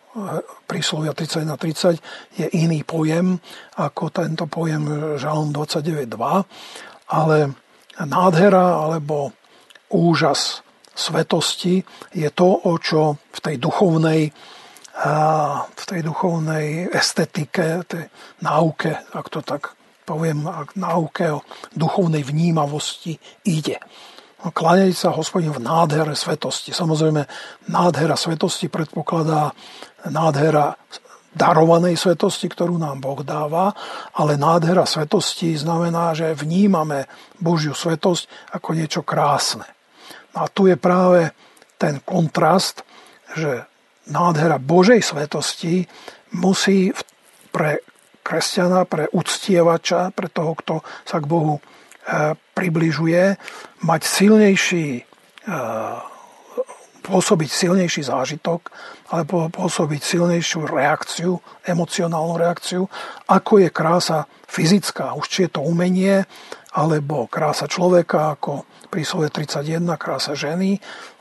príslovia 0.67 1.13
31 1.13 1.59
30 1.59 2.39
je 2.39 2.47
iný 2.63 2.87
pojem 2.87 3.39
ako 3.79 4.11
tento 4.15 4.47
pojem 4.47 5.17
Žalm 5.19 5.51
29.2, 5.51 6.07
ale 7.11 7.37
nádhera 7.99 8.79
alebo 8.87 9.35
úžas 9.91 10.63
svetosti 10.95 11.83
je 12.15 12.31
to, 12.31 12.47
o 12.47 12.73
čo 12.79 13.19
v 13.35 13.39
tej 13.43 13.57
duchovnej 13.59 14.31
v 15.75 15.85
tej 15.91 16.07
duchovnej 16.07 16.87
estetike, 16.95 17.83
tej 17.83 18.07
náuke, 18.47 18.95
ak 18.95 19.27
to 19.27 19.43
tak 19.43 19.75
poviem, 20.07 20.47
náuke 20.79 21.35
o 21.35 21.43
duchovnej 21.75 22.23
vnímavosti 22.23 23.19
ide. 23.43 23.83
Kláňať 24.45 24.93
sa 24.93 25.17
hospodin 25.17 25.51
v 25.51 25.65
nádhere 25.65 26.13
svetosti. 26.13 26.77
Samozrejme, 26.77 27.25
nádhera 27.73 28.13
svetosti 28.13 28.69
predpokladá 28.69 29.57
nádhera 30.09 30.77
darovanej 31.35 31.99
svetosti, 31.99 32.47
ktorú 32.47 32.79
nám 32.79 33.03
Boh 33.03 33.21
dáva, 33.27 33.75
ale 34.15 34.39
nádhera 34.39 34.87
svetosti 34.87 35.59
znamená, 35.59 36.15
že 36.15 36.31
vnímame 36.31 37.11
Božiu 37.43 37.75
svetosť 37.75 38.55
ako 38.55 38.69
niečo 38.79 39.03
krásne. 39.03 39.67
A 40.39 40.47
tu 40.47 40.71
je 40.71 40.79
práve 40.79 41.35
ten 41.75 41.99
kontrast, 42.07 42.87
že 43.35 43.67
nádhera 44.07 44.63
Božej 44.63 45.03
svetosti 45.03 45.91
musí 46.39 46.95
pre 47.51 47.83
kresťana, 48.23 48.87
pre 48.87 49.11
uctievača, 49.11 50.15
pre 50.15 50.31
toho, 50.31 50.55
kto 50.55 50.75
sa 51.03 51.19
k 51.19 51.29
Bohu 51.29 51.59
približuje, 52.55 53.37
mať 53.85 54.01
silnejší, 54.05 54.89
e, 55.01 55.03
pôsobiť 57.05 57.51
silnejší 57.53 58.09
zážitok 58.09 58.73
alebo 59.13 59.53
pôsobiť 59.53 60.01
silnejšiu 60.01 60.65
reakciu, 60.65 61.37
emocionálnu 61.69 62.41
reakciu, 62.41 62.89
ako 63.29 63.61
je 63.61 63.69
krása 63.69 64.25
fyzická. 64.49 65.13
Už 65.13 65.29
či 65.29 65.39
je 65.47 65.51
to 65.55 65.61
umenie, 65.61 66.25
alebo 66.75 67.31
krása 67.31 67.71
človeka, 67.71 68.35
ako 68.35 68.67
príslove 68.91 69.31
31, 69.31 69.85
krása 69.95 70.35
ženy, 70.35 70.81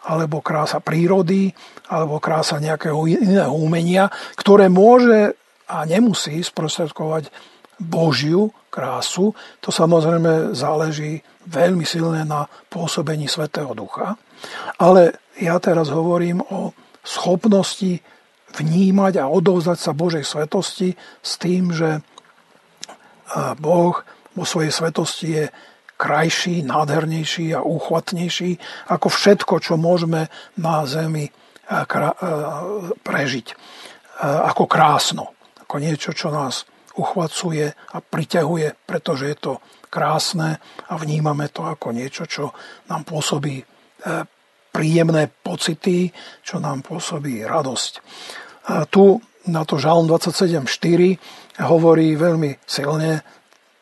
alebo 0.09 0.41
krása 0.41 0.81
prírody, 0.81 1.53
alebo 1.91 2.17
krása 2.17 2.57
nejakého 2.57 3.05
iného 3.05 3.53
umenia, 3.53 4.09
ktoré 4.33 4.71
môže 4.71 5.37
a 5.69 5.85
nemusí 5.85 6.41
sprostredkovať 6.41 7.29
Božiu 7.77 8.49
krásu. 8.73 9.33
To 9.61 9.69
samozrejme 9.69 10.57
záleží 10.57 11.21
veľmi 11.45 11.85
silne 11.85 12.25
na 12.25 12.49
pôsobení 12.69 13.29
Svetého 13.29 13.73
Ducha. 13.77 14.17
Ale 14.81 15.22
ja 15.39 15.57
teraz 15.57 15.89
hovorím 15.89 16.41
o 16.41 16.73
schopnosti 17.01 17.99
vnímať 18.53 19.13
a 19.17 19.31
odovzdať 19.31 19.79
sa 19.81 19.97
Božej 19.97 20.25
svetosti 20.25 20.93
s 21.21 21.31
tým, 21.41 21.73
že 21.73 22.05
Boh 23.57 23.95
vo 24.33 24.45
svojej 24.45 24.69
svetosti 24.69 25.27
je 25.33 25.45
krajší, 25.97 26.65
nádhernejší 26.65 27.53
a 27.53 27.65
úchvatnejší 27.65 28.57
ako 28.89 29.07
všetko, 29.09 29.53
čo 29.61 29.73
môžeme 29.77 30.29
na 30.57 30.85
Zemi 30.85 31.29
prežiť. 33.01 33.47
Ako 34.23 34.69
krásno, 34.69 35.33
ako 35.63 35.75
niečo, 35.81 36.11
čo 36.13 36.29
nás 36.29 36.69
uchvacuje 36.93 37.73
a 37.73 37.97
priťahuje, 37.97 38.85
pretože 38.85 39.25
je 39.33 39.37
to 39.39 39.53
krásne 39.89 40.61
a 40.89 40.93
vnímame 40.97 41.49
to 41.49 41.65
ako 41.65 41.89
niečo, 41.89 42.29
čo 42.29 42.53
nám 42.89 43.01
pôsobí 43.05 43.61
e, 43.61 43.65
príjemné 44.73 45.29
pocity, 45.29 46.09
čo 46.41 46.57
nám 46.57 46.81
pôsobí 46.81 47.45
radosť. 47.45 47.93
A 48.73 48.89
tu 48.89 49.21
na 49.45 49.61
to 49.67 49.77
Žalm 49.77 50.09
27.4 50.09 51.61
hovorí 51.61 52.17
veľmi 52.17 52.57
silne, 52.65 53.21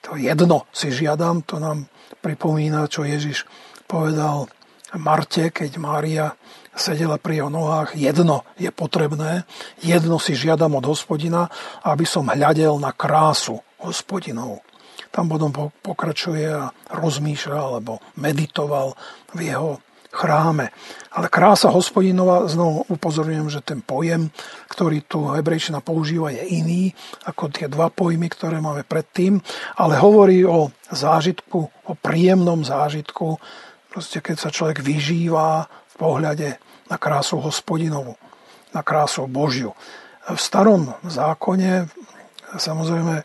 to 0.03 0.19
jedno 0.19 0.67
si 0.75 0.91
žiadam, 0.91 1.45
to 1.47 1.61
nám 1.61 1.87
pripomína, 2.19 2.91
čo 2.91 3.07
Ježiš 3.07 3.47
povedal 3.85 4.51
Marte, 4.97 5.53
keď 5.55 5.71
Mária 5.79 6.35
sedela 6.75 7.15
pri 7.15 7.39
jeho 7.39 7.51
nohách. 7.53 7.95
Jedno 7.95 8.43
je 8.59 8.67
potrebné, 8.73 9.47
jedno 9.79 10.19
si 10.19 10.35
žiadam 10.35 10.75
od 10.75 10.85
hospodina, 10.89 11.47
aby 11.87 12.03
som 12.03 12.27
hľadel 12.27 12.75
na 12.81 12.91
krásu 12.91 13.61
hospodinov. 13.79 14.65
Tam 15.11 15.27
potom 15.27 15.51
pokračuje 15.83 16.47
a 16.47 16.71
rozmýšľa 16.91 17.59
alebo 17.59 17.99
meditoval 18.15 18.95
v 19.35 19.51
jeho 19.51 19.79
chráme. 20.11 20.75
Ale 21.15 21.27
krása 21.31 21.71
hospodinova, 21.71 22.47
znovu 22.47 22.83
upozorňujem, 22.91 23.47
že 23.47 23.63
ten 23.63 23.79
pojem, 23.79 24.27
ktorý 24.67 25.07
tu 25.07 25.31
hebrejčina 25.31 25.79
používa, 25.79 26.31
je 26.35 26.43
iný 26.59 26.91
ako 27.27 27.51
tie 27.51 27.71
dva 27.71 27.87
pojmy, 27.87 28.27
ktoré 28.27 28.59
máme 28.59 28.83
predtým, 28.83 29.39
ale 29.79 29.95
hovorí 29.99 30.43
o 30.43 30.71
zážitku, 30.91 31.59
o 31.87 31.93
príjemnom 31.95 32.63
zážitku, 32.63 33.39
proste 33.91 34.19
keď 34.19 34.35
sa 34.35 34.49
človek 34.51 34.83
vyžíva 34.83 35.67
pohľade 36.01 36.57
na 36.89 36.97
krásu 36.97 37.37
hospodinovu, 37.37 38.17
na 38.73 38.81
krásu 38.81 39.29
Božiu. 39.29 39.77
V 40.25 40.41
starom 40.41 40.97
zákone 41.05 41.85
samozrejme 42.57 43.21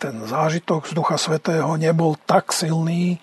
ten 0.00 0.14
zážitok 0.24 0.88
z 0.88 0.92
Ducha 0.96 1.20
Svetého 1.20 1.76
nebol 1.76 2.16
tak 2.24 2.56
silný, 2.56 3.20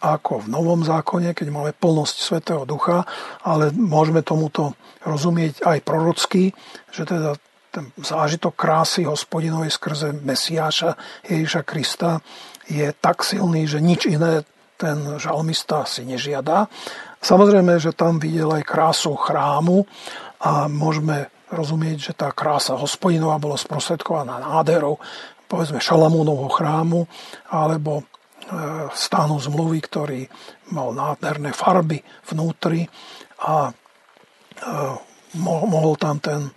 ako 0.00 0.44
v 0.44 0.50
Novom 0.52 0.80
zákone, 0.84 1.32
keď 1.32 1.48
máme 1.52 1.72
plnosť 1.76 2.16
Svetého 2.16 2.62
Ducha, 2.68 3.04
ale 3.42 3.72
môžeme 3.72 4.20
tomuto 4.20 4.76
rozumieť 5.06 5.62
aj 5.64 5.78
prorocky, 5.86 6.52
že 6.90 7.06
teda 7.06 7.38
ten 7.70 7.92
zážitok 8.00 8.56
krásy 8.56 9.04
hospodinovej 9.04 9.68
skrze 9.68 10.16
Mesiáša 10.16 10.96
Ježiša 11.28 11.62
Krista 11.68 12.24
je 12.66 12.88
tak 12.96 13.20
silný, 13.20 13.68
že 13.68 13.84
nič 13.84 14.08
iné 14.08 14.42
ten 14.76 15.20
žalmista 15.20 15.84
si 15.88 16.04
nežiada. 16.04 16.68
Samozrejme, 17.20 17.80
že 17.80 17.96
tam 17.96 18.20
videl 18.20 18.48
aj 18.52 18.64
krásu 18.64 19.16
chrámu 19.16 19.88
a 20.40 20.68
môžeme 20.68 21.32
rozumieť, 21.48 22.12
že 22.12 22.12
tá 22.12 22.32
krása 22.32 22.76
hospodinová 22.76 23.40
bola 23.40 23.56
sprostredkovaná 23.56 24.42
nádherou, 24.42 25.00
povedzme 25.46 25.80
Šalamúnovho 25.80 26.50
chrámu, 26.52 27.06
alebo 27.48 28.04
stánu 28.94 29.42
zmluvy, 29.42 29.78
ktorý 29.82 30.20
mal 30.70 30.94
nádherné 30.94 31.50
farby 31.50 31.98
vnútri 32.30 32.86
a 33.42 33.70
e, 33.70 33.72
mohol 35.42 35.98
tam 35.98 36.22
ten, 36.22 36.54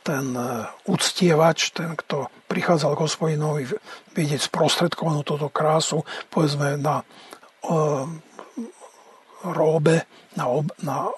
ten 0.00 0.32
e, 0.32 0.64
uctievač, 0.88 1.76
ten, 1.76 1.92
kto 1.92 2.32
prichádzal 2.48 2.96
k 2.96 3.04
hospodinovi, 3.04 3.62
vidieť 4.16 4.48
sprostredkovanú 4.48 5.20
túto 5.28 5.52
krásu, 5.52 6.08
povedzme 6.32 6.80
na 6.80 7.04
róbe, 9.42 10.06
na, 10.38 10.44
ob, 10.46 10.70
na 10.82 11.10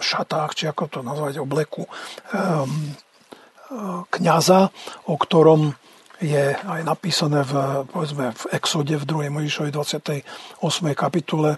šatách, 0.00 0.56
či 0.56 0.64
ako 0.66 0.84
to 0.88 1.00
nazvať, 1.04 1.44
obleku 1.44 1.84
um, 1.84 2.96
kniaza, 4.08 4.72
o 5.06 5.14
ktorom 5.20 5.76
je 6.20 6.52
aj 6.52 6.80
napísané 6.84 7.40
v, 7.42 7.84
povedzme, 7.88 8.36
v 8.36 8.42
Exode 8.52 8.96
v 9.00 9.04
2. 9.08 9.32
Možišovej 9.32 9.72
28. 9.72 10.92
kapitule, 10.92 11.56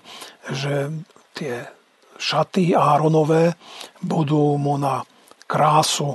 že 0.55 0.91
tie 1.35 1.67
šaty 2.15 2.79
Áronové 2.79 3.59
budú 3.99 4.55
mu 4.57 4.79
na 4.79 5.03
krásu 5.51 6.15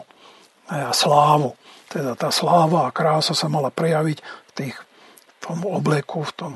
a 0.72 0.96
slávu. 0.96 1.56
Teda 1.92 2.16
tá 2.16 2.32
sláva 2.32 2.88
a 2.88 2.96
krása 2.96 3.36
sa 3.36 3.52
mala 3.52 3.72
prejaviť 3.72 4.18
v, 4.24 4.52
tých, 4.56 4.76
v 4.80 5.36
tom 5.44 5.64
obleku, 5.68 6.24
v, 6.24 6.32
tom, 6.36 6.54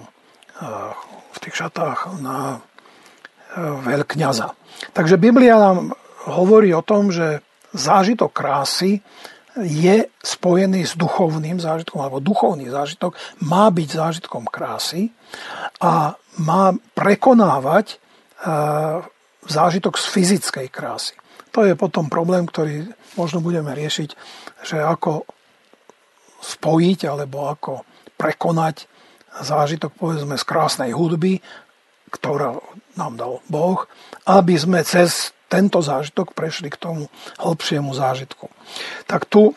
v 1.32 1.38
tých 1.39 1.56
šatách 1.56 2.19
na 2.23 2.63
veľkňaza. 3.60 4.47
Takže 4.95 5.19
Biblia 5.19 5.60
nám 5.60 5.91
hovorí 6.27 6.71
o 6.71 6.84
tom, 6.84 7.12
že 7.12 7.43
zážitok 7.75 8.32
krásy 8.32 8.99
je 9.59 10.07
spojený 10.23 10.87
s 10.87 10.95
duchovným 10.95 11.59
zážitkom, 11.59 11.99
alebo 11.99 12.23
duchovný 12.23 12.71
zážitok 12.71 13.19
má 13.43 13.67
byť 13.67 13.89
zážitkom 13.91 14.47
krásy 14.47 15.11
a 15.83 16.15
má 16.39 16.63
prekonávať 16.95 17.85
e, 17.91 17.95
zážitok 19.47 19.99
z 19.99 20.05
fyzickej 20.07 20.67
krásy. 20.71 21.15
To 21.51 21.67
je 21.67 21.75
potom 21.75 22.07
problém, 22.07 22.47
ktorý 22.47 22.87
možno 23.19 23.43
budeme 23.43 23.75
riešiť, 23.75 24.09
že 24.63 24.79
ako 24.79 25.27
spojiť 26.39 26.99
alebo 27.11 27.51
ako 27.51 27.83
prekonať 28.15 28.87
zážitok 29.43 29.91
povedzme 29.99 30.39
z 30.39 30.47
krásnej 30.47 30.91
hudby, 30.95 31.43
ktorá 32.11 32.55
nám 32.95 33.13
dal 33.19 33.33
Boh, 33.51 33.83
aby 34.27 34.55
sme 34.55 34.83
cez 34.83 35.35
tento 35.51 35.83
zážitok 35.83 36.31
prešli 36.31 36.71
k 36.71 36.79
tomu 36.79 37.11
hĺbšiemu 37.35 37.91
zážitku. 37.91 38.47
Tak 39.03 39.27
tu 39.27 39.51
e, 39.51 39.53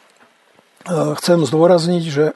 chcem 1.15 1.39
zdôrazniť, 1.47 2.03
že 2.03 2.27
e, 2.31 2.35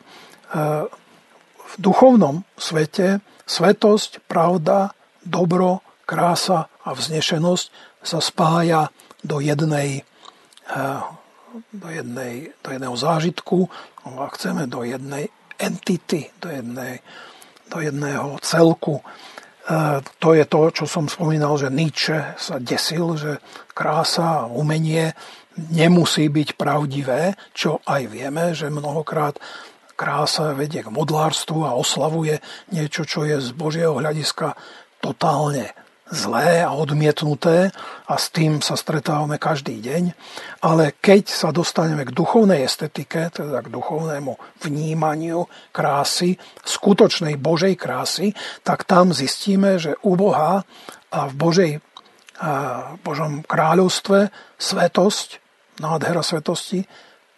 v 1.58 1.74
duchovnom 1.82 2.46
svete 2.54 3.18
svetosť, 3.50 4.22
pravda, 4.30 4.94
dobro, 5.26 5.82
krása 6.06 6.70
a 6.86 6.94
vznešenosť 6.94 7.66
sa 8.06 8.22
spája 8.22 8.94
do 9.26 9.42
jednej, 9.42 10.06
e, 10.70 10.82
do 11.74 11.88
jednej, 11.90 12.54
do 12.62 12.68
jedného 12.70 12.96
zážitku, 12.96 13.66
a 14.16 14.30
chceme 14.32 14.64
do 14.70 14.86
jednej 14.86 15.28
entity, 15.58 16.30
do, 16.40 16.48
jednej, 16.48 17.02
do 17.68 17.82
jedného 17.82 18.38
celku. 18.40 19.04
E, 19.68 20.00
to 20.16 20.32
je 20.32 20.44
to, 20.48 20.60
čo 20.72 20.84
som 20.88 21.04
spomínal, 21.12 21.60
že 21.60 21.68
Nietzsche 21.68 22.32
sa 22.40 22.56
desil, 22.56 23.20
že 23.20 23.36
krása 23.76 24.48
a 24.48 24.48
umenie 24.48 25.12
nemusí 25.68 26.32
byť 26.32 26.56
pravdivé, 26.56 27.36
čo 27.52 27.84
aj 27.84 28.02
vieme, 28.08 28.56
že 28.56 28.72
mnohokrát 28.72 29.36
krása 29.98 30.56
vedie 30.56 30.80
k 30.80 30.94
modlárstvu 30.94 31.68
a 31.68 31.76
oslavuje 31.76 32.38
niečo, 32.72 33.04
čo 33.04 33.26
je 33.28 33.42
z 33.42 33.50
Božieho 33.52 33.98
hľadiska 33.98 34.56
totálne 35.02 35.74
zlé 36.08 36.64
a 36.64 36.72
odmietnuté 36.72 37.72
a 38.08 38.14
s 38.16 38.32
tým 38.32 38.64
sa 38.64 38.74
stretávame 38.76 39.36
každý 39.36 39.80
deň. 39.80 40.02
Ale 40.64 40.96
keď 40.98 41.28
sa 41.28 41.48
dostaneme 41.52 42.08
k 42.08 42.14
duchovnej 42.16 42.64
estetike, 42.64 43.28
teda 43.28 43.60
k 43.60 43.68
duchovnému 43.68 44.36
vnímaniu 44.64 45.46
krásy, 45.72 46.40
skutočnej 46.64 47.36
Božej 47.36 47.76
krásy, 47.76 48.32
tak 48.64 48.88
tam 48.88 49.12
zistíme, 49.12 49.76
že 49.76 49.96
u 50.00 50.16
Boha 50.16 50.64
a 51.12 51.20
v 51.28 51.34
Božej, 51.36 51.72
a 52.38 52.50
Božom 53.02 53.44
kráľovstve 53.44 54.32
svetosť, 54.56 55.28
nádhera 55.82 56.22
svetosti, 56.24 56.86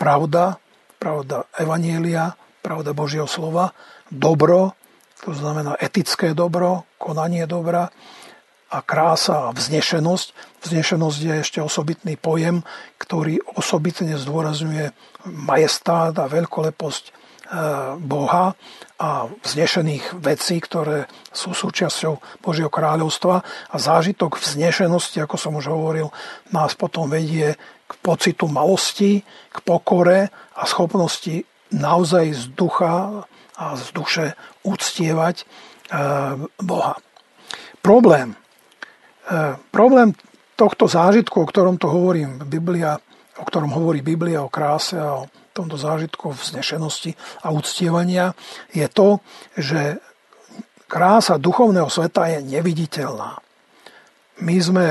pravda, 0.01 0.57
pravda 1.01 1.49
Evanielia, 1.57 2.37
pravda 2.61 2.93
Božieho 2.93 3.29
slova, 3.29 3.73
dobro, 4.09 4.77
to 5.21 5.37
znamená 5.37 5.77
etické 5.77 6.33
dobro, 6.33 6.89
konanie 6.97 7.45
dobra, 7.45 7.93
a 8.71 8.79
krása 8.87 9.51
a 9.51 9.55
vznešenosť. 9.55 10.29
Vznešenosť 10.63 11.19
je 11.19 11.35
ešte 11.43 11.59
osobitný 11.59 12.15
pojem, 12.15 12.63
ktorý 13.03 13.43
osobitne 13.59 14.15
zdôrazňuje 14.15 14.95
majestát 15.27 16.15
a 16.15 16.31
veľkoleposť 16.31 17.05
e, 17.05 17.13
Boha 17.99 18.55
a 19.01 19.11
vznešených 19.27 20.23
vecí, 20.23 20.63
ktoré 20.63 21.11
sú 21.35 21.51
súčasťou 21.51 22.45
Božieho 22.45 22.71
kráľovstva 22.71 23.43
a 23.43 23.77
zážitok 23.77 24.39
vznešenosti, 24.39 25.19
ako 25.19 25.37
som 25.41 25.59
už 25.59 25.67
hovoril, 25.73 26.15
nás 26.55 26.79
potom 26.79 27.11
vedie 27.11 27.59
k 27.91 27.93
pocitu 27.99 28.47
malosti, 28.47 29.27
k 29.51 29.59
pokore 29.67 30.31
a 30.31 30.63
schopnosti 30.63 31.43
naozaj 31.75 32.27
z 32.31 32.43
ducha 32.55 33.27
a 33.59 33.67
z 33.75 33.87
duše 33.91 34.27
uctievať 34.63 35.43
e, 35.43 35.45
Boha. 36.63 36.95
Problém 37.81 38.37
problém 39.71 40.13
tohto 40.59 40.91
zážitku, 40.91 41.41
o 41.41 41.49
ktorom 41.49 41.79
to 41.79 41.89
hovorím, 41.89 42.43
Biblia, 42.45 42.99
o 43.39 43.45
ktorom 43.47 43.73
hovorí 43.73 44.05
Biblia 44.05 44.45
o 44.45 44.53
kráse 44.53 45.01
a 45.01 45.25
o 45.25 45.31
tomto 45.57 45.81
zážitku 45.81 46.31
vznešenosti 46.37 47.17
a 47.43 47.51
uctievania, 47.51 48.37
je 48.75 48.87
to, 48.93 49.25
že 49.57 49.99
krása 50.91 51.39
duchovného 51.39 51.87
sveta 51.87 52.27
je 52.37 52.39
neviditeľná. 52.45 53.39
My 54.43 54.57
sme 54.59 54.87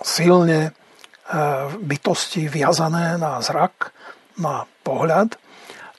silne 0.00 0.60
e, 0.66 0.70
bytosti 1.76 2.48
viazané 2.48 3.20
na 3.20 3.38
zrak, 3.44 3.92
na 4.40 4.64
pohľad 4.84 5.36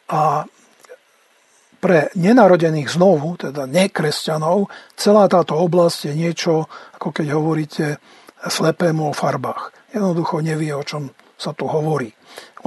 a 0.10 0.46
pre 1.88 2.12
nenarodených 2.19 3.00
znovu, 3.00 3.39
teda 3.39 3.63
nekresťanov, 3.63 4.67
celá 5.00 5.32
táto 5.32 5.56
oblasť 5.56 6.12
je 6.12 6.13
niečo, 6.19 6.67
ako 7.00 7.15
keď 7.15 7.28
hovoríte 7.32 7.86
slepému 8.43 9.08
o 9.08 9.15
farbách. 9.15 9.71
Jednoducho 9.95 10.43
nevie, 10.43 10.76
o 10.76 10.84
čom 10.84 11.15
sa 11.39 11.56
tu 11.56 11.63
hovorí. 11.63 12.12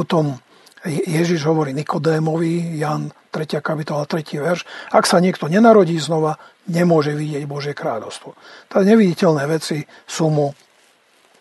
O 0.01 0.09
tom 0.09 0.41
Ježiš 0.89 1.45
hovorí 1.45 1.77
Nikodémovi, 1.77 2.81
Jan 2.81 3.13
3. 3.29 3.61
kapitola 3.61 4.09
3. 4.09 4.41
verš, 4.41 4.65
ak 4.89 5.05
sa 5.05 5.21
niekto 5.21 5.53
nenarodí 5.53 6.01
znova, 6.01 6.41
nemôže 6.73 7.13
vidieť 7.13 7.45
Božie 7.45 7.77
kráľovstvo. 7.77 8.33
Tá 8.73 8.81
neviditeľné 8.81 9.45
veci 9.45 9.85
sú 10.09 10.33
mu 10.33 10.57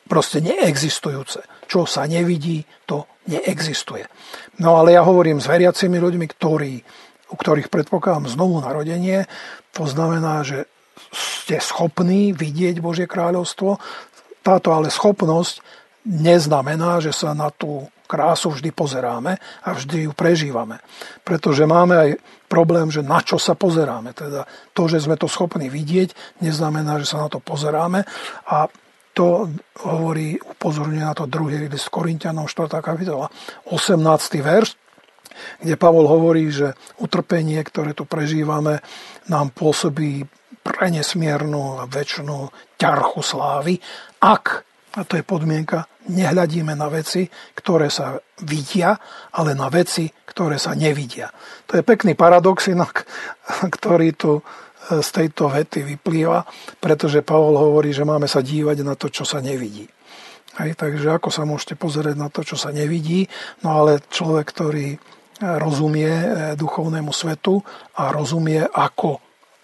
proste 0.03 0.43
neexistujúce. 0.43 1.47
Čo 1.63 1.87
sa 1.87 2.03
nevidí, 2.11 2.67
to 2.83 3.07
neexistuje. 3.31 4.03
No 4.59 4.75
ale 4.83 4.99
ja 4.99 5.07
hovorím 5.07 5.39
s 5.39 5.47
veriacimi 5.47 5.95
ľuďmi, 5.95 6.25
ktorí 6.27 6.83
u 7.29 7.35
ktorých 7.37 7.69
predpokladám 7.69 8.29
znovu 8.29 8.59
narodenie. 8.61 9.29
To 9.77 9.85
znamená, 9.85 10.41
že 10.41 10.65
ste 11.13 11.57
schopní 11.61 12.33
vidieť 12.33 12.81
Božie 12.81 13.05
kráľovstvo. 13.09 13.77
Táto 14.41 14.69
ale 14.73 14.89
schopnosť 14.89 15.61
neznamená, 16.05 17.01
že 17.01 17.13
sa 17.13 17.37
na 17.37 17.53
tú 17.53 17.89
krásu 18.09 18.49
vždy 18.49 18.73
pozeráme 18.73 19.37
a 19.37 19.69
vždy 19.77 20.09
ju 20.09 20.11
prežívame. 20.17 20.81
Pretože 21.21 21.69
máme 21.69 21.93
aj 21.93 22.09
problém, 22.49 22.89
že 22.89 23.05
na 23.05 23.21
čo 23.21 23.37
sa 23.37 23.53
pozeráme. 23.53 24.17
Teda 24.17 24.49
to, 24.73 24.89
že 24.89 25.05
sme 25.05 25.13
to 25.13 25.29
schopní 25.29 25.69
vidieť, 25.69 26.41
neznamená, 26.41 26.97
že 26.97 27.13
sa 27.13 27.21
na 27.21 27.29
to 27.29 27.37
pozeráme. 27.37 28.01
A 28.49 28.65
to 29.13 29.53
hovorí, 29.85 30.41
upozorňuje 30.41 31.05
na 31.05 31.13
to 31.13 31.29
druhý 31.29 31.69
list 31.69 31.93
Korintianom 31.93 32.49
4. 32.49 32.81
kapitola 32.81 33.29
18. 33.69 34.01
verš, 34.41 34.73
kde 35.61 35.75
Pavol 35.75 36.05
hovorí, 36.07 36.49
že 36.49 36.75
utrpenie, 36.99 37.59
ktoré 37.63 37.93
tu 37.93 38.03
prežívame, 38.05 38.79
nám 39.27 39.51
pôsobí 39.53 40.25
pre 40.59 40.91
a 40.91 41.83
väčšinu 41.89 42.35
ťarchu 42.77 43.21
slávy, 43.23 43.79
ak, 44.21 44.45
a 44.99 45.01
to 45.07 45.17
je 45.17 45.23
podmienka, 45.23 45.87
nehľadíme 46.09 46.73
na 46.75 46.89
veci, 46.89 47.25
ktoré 47.57 47.87
sa 47.89 48.17
vidia, 48.45 48.97
ale 49.33 49.53
na 49.57 49.69
veci, 49.69 50.09
ktoré 50.09 50.61
sa 50.61 50.77
nevidia. 50.77 51.29
To 51.69 51.79
je 51.79 51.83
pekný 51.85 52.13
paradox 52.13 52.69
inak, 52.69 53.05
ktorý 53.75 54.13
tu 54.13 54.39
e, 54.39 54.43
z 54.99 55.09
tejto 55.09 55.49
vety 55.49 55.85
vyplýva, 55.95 56.45
pretože 56.81 57.25
Pavol 57.25 57.57
hovorí, 57.57 57.93
že 57.93 58.05
máme 58.05 58.29
sa 58.29 58.43
dívať 58.43 58.77
na 58.85 58.93
to, 58.93 59.09
čo 59.09 59.23
sa 59.25 59.41
nevidí. 59.41 59.89
Hej, 60.59 60.75
takže 60.75 61.15
ako 61.15 61.29
sa 61.31 61.47
môžete 61.47 61.79
pozerať 61.79 62.19
na 62.19 62.27
to, 62.27 62.43
čo 62.43 62.59
sa 62.59 62.75
nevidí, 62.75 63.29
no 63.63 63.79
ale 63.79 64.03
človek, 64.11 64.49
ktorý 64.51 64.99
rozumie 65.39 66.11
e, 66.11 66.25
duchovnému 66.59 67.15
svetu 67.15 67.63
a 67.95 68.11
rozumie, 68.11 68.63
ako 68.63 69.23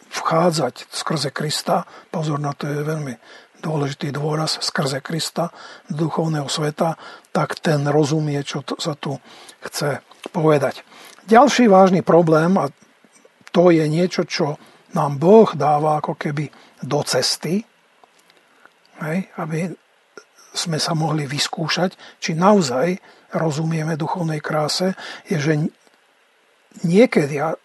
vchádzať 0.09 0.87
skrze 0.87 1.29
Krista. 1.35 1.83
Pozor 2.07 2.39
na 2.39 2.55
to 2.55 2.71
je 2.71 2.79
veľmi 2.79 3.13
dôležitý 3.59 4.15
dôraz 4.15 4.61
skrze 4.63 5.03
Krista 5.03 5.51
do 5.91 6.07
duchovného 6.07 6.47
sveta, 6.47 6.95
tak 7.35 7.59
ten 7.59 7.83
rozumie, 7.89 8.39
čo 8.45 8.63
to, 8.63 8.79
sa 8.79 8.95
tu 8.95 9.19
chce 9.65 9.99
povedať. 10.31 10.85
Ďalší 11.25 11.67
vážny 11.67 12.05
problém, 12.05 12.55
a 12.55 12.69
to 13.49 13.73
je 13.73 13.83
niečo, 13.89 14.23
čo 14.23 14.61
nám 14.93 15.17
Boh 15.19 15.49
dáva 15.57 15.99
ako 15.99 16.15
keby 16.15 16.47
do 16.85 17.01
cesty, 17.03 17.65
hej, 19.01 19.17
aby 19.41 19.73
sme 20.55 20.79
sa 20.79 20.95
mohli 20.95 21.27
vyskúšať, 21.27 22.21
či 22.23 22.31
naozaj 22.31 22.95
rozumieme 23.35 23.99
duchovnej 23.99 24.39
kráse, 24.39 24.95
je, 25.27 25.37
že 25.37 25.53
niekedy 26.87 27.43
a 27.43 27.59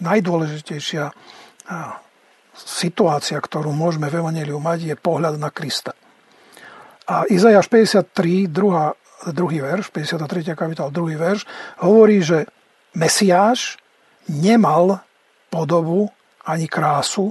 najdôležitejšia 0.00 1.10
situácia, 2.56 3.36
ktorú 3.36 3.72
môžeme 3.72 4.08
v 4.08 4.20
Evangeliu 4.20 4.60
mať, 4.60 4.92
je 4.92 4.96
pohľad 4.96 5.36
na 5.40 5.48
Krista. 5.52 5.92
A 7.06 7.24
Izajáš 7.28 7.68
53, 7.68 8.50
druhá, 8.50 8.96
druhý 9.30 9.62
verš, 9.62 9.92
53. 9.92 10.56
kapitál, 10.56 10.88
druhý 10.90 11.14
verš, 11.16 11.44
hovorí, 11.80 12.20
že 12.20 12.48
Mesiáš 12.96 13.78
nemal 14.26 15.04
podobu 15.52 16.10
ani 16.42 16.66
krásu, 16.66 17.30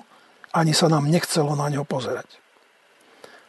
ani 0.56 0.72
sa 0.72 0.88
nám 0.88 1.12
nechcelo 1.12 1.58
na 1.58 1.68
ňo 1.68 1.84
pozerať. 1.84 2.40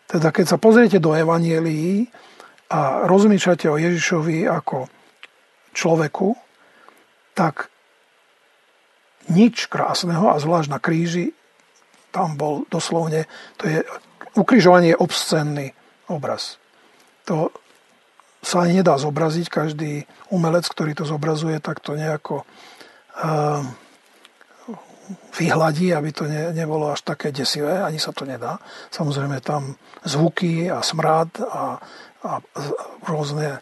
Teda 0.06 0.30
keď 0.30 0.54
sa 0.54 0.58
pozriete 0.58 0.98
do 0.98 1.14
Evanielií 1.14 2.06
a 2.66 3.06
rozmýšľate 3.06 3.66
o 3.70 3.78
Ježišovi 3.78 4.46
ako 4.50 4.90
človeku, 5.76 6.34
tak 7.36 7.70
nič 9.30 9.66
krásneho 9.70 10.30
a 10.32 10.40
zvlášť 10.40 10.70
na 10.70 10.78
kríži 10.78 11.34
tam 12.14 12.40
bol 12.40 12.64
doslovne, 12.72 13.28
to 13.60 13.68
je 13.68 13.78
ukrižovanie 14.40 14.96
je 14.96 15.02
obscenný 15.02 15.66
obraz. 16.08 16.56
To 17.28 17.52
sa 18.40 18.64
ani 18.64 18.80
nedá 18.80 18.96
zobraziť, 18.96 19.46
každý 19.50 20.06
umelec, 20.32 20.64
ktorý 20.70 20.96
to 20.96 21.04
zobrazuje, 21.04 21.60
tak 21.60 21.84
to 21.84 21.98
nejako 21.98 22.46
vyhladí, 25.38 25.94
aby 25.94 26.10
to 26.10 26.26
ne, 26.26 26.50
nebolo 26.50 26.90
až 26.90 27.02
také 27.06 27.30
desivé, 27.30 27.82
ani 27.82 27.98
sa 27.98 28.10
to 28.10 28.26
nedá. 28.26 28.58
Samozrejme 28.90 29.38
tam 29.38 29.78
zvuky 30.02 30.66
a 30.70 30.82
smrad 30.82 31.30
a, 31.42 31.78
a 32.24 32.40
rôzne 33.04 33.56
e, 33.56 33.60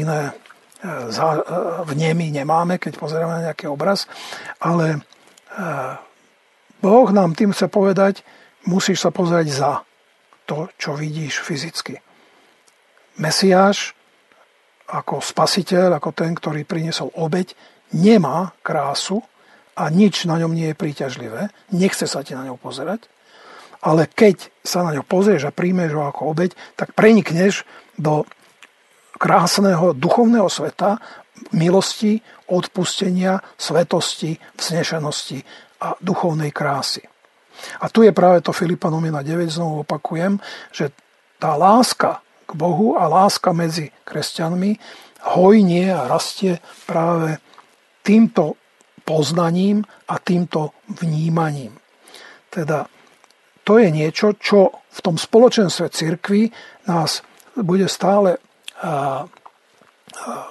iné 0.00 0.20
e, 0.28 0.32
e, 0.84 1.42
vnemy 1.86 2.32
nemáme, 2.34 2.76
keď 2.76 3.00
pozeráme 3.00 3.40
na 3.40 3.44
nejaký 3.50 3.68
obraz, 3.68 4.08
ale 4.60 5.00
Boh 6.78 7.08
nám 7.10 7.34
tým 7.34 7.50
chce 7.50 7.66
povedať, 7.66 8.22
musíš 8.70 9.02
sa 9.02 9.10
pozrieť 9.10 9.48
za 9.50 9.72
to, 10.46 10.70
čo 10.78 10.94
vidíš 10.94 11.42
fyzicky. 11.42 11.98
Mesiáš 13.18 13.92
ako 14.86 15.18
spasiteľ, 15.18 15.98
ako 15.98 16.14
ten, 16.14 16.32
ktorý 16.38 16.62
priniesol 16.62 17.10
obeď, 17.18 17.58
nemá 17.90 18.54
krásu, 18.62 19.26
a 19.80 19.88
nič 19.88 20.28
na 20.28 20.36
ňom 20.36 20.52
nie 20.52 20.72
je 20.72 20.76
príťažlivé, 20.76 21.48
nechce 21.72 22.04
sa 22.04 22.20
ti 22.20 22.36
na 22.36 22.44
ňou 22.44 22.60
pozerať, 22.60 23.08
ale 23.80 24.08
keď 24.08 24.52
sa 24.60 24.84
na 24.84 24.96
ňo 24.96 25.04
pozrieš 25.04 25.48
a 25.48 25.56
príjmeš 25.56 25.96
ho 25.96 26.04
ako 26.04 26.36
obeď, 26.36 26.52
tak 26.76 26.92
prenikneš 26.92 27.64
do 27.96 28.28
krásneho 29.16 29.92
duchovného 29.96 30.48
sveta, 30.48 31.00
milosti, 31.56 32.20
odpustenia, 32.52 33.40
svetosti, 33.56 34.36
vznešenosti 34.56 35.40
a 35.80 35.96
duchovnej 36.00 36.52
krásy. 36.52 37.04
A 37.80 37.92
tu 37.92 38.04
je 38.04 38.12
práve 38.12 38.40
to 38.40 38.56
Filipanom 38.56 39.04
1.9, 39.04 39.48
znovu 39.48 39.84
opakujem, 39.84 40.40
že 40.72 40.92
tá 41.40 41.56
láska 41.56 42.24
k 42.48 42.52
Bohu 42.56 42.96
a 42.96 43.08
láska 43.08 43.52
medzi 43.52 43.92
kresťanmi 44.04 44.76
hojnie 45.36 45.92
a 45.92 46.08
rastie 46.08 46.60
práve 46.88 47.36
týmto 48.00 48.56
poznaním 49.04 49.84
a 50.08 50.16
týmto 50.20 50.72
vnímaním. 50.88 51.76
Teda 52.48 52.88
to 53.70 53.78
je 53.78 53.94
niečo, 53.94 54.34
čo 54.34 54.82
v 54.90 54.98
tom 54.98 55.14
spoločenstve 55.14 55.94
cirkvi 55.94 56.50
nás 56.90 57.22
bude 57.54 57.86
stále 57.86 58.42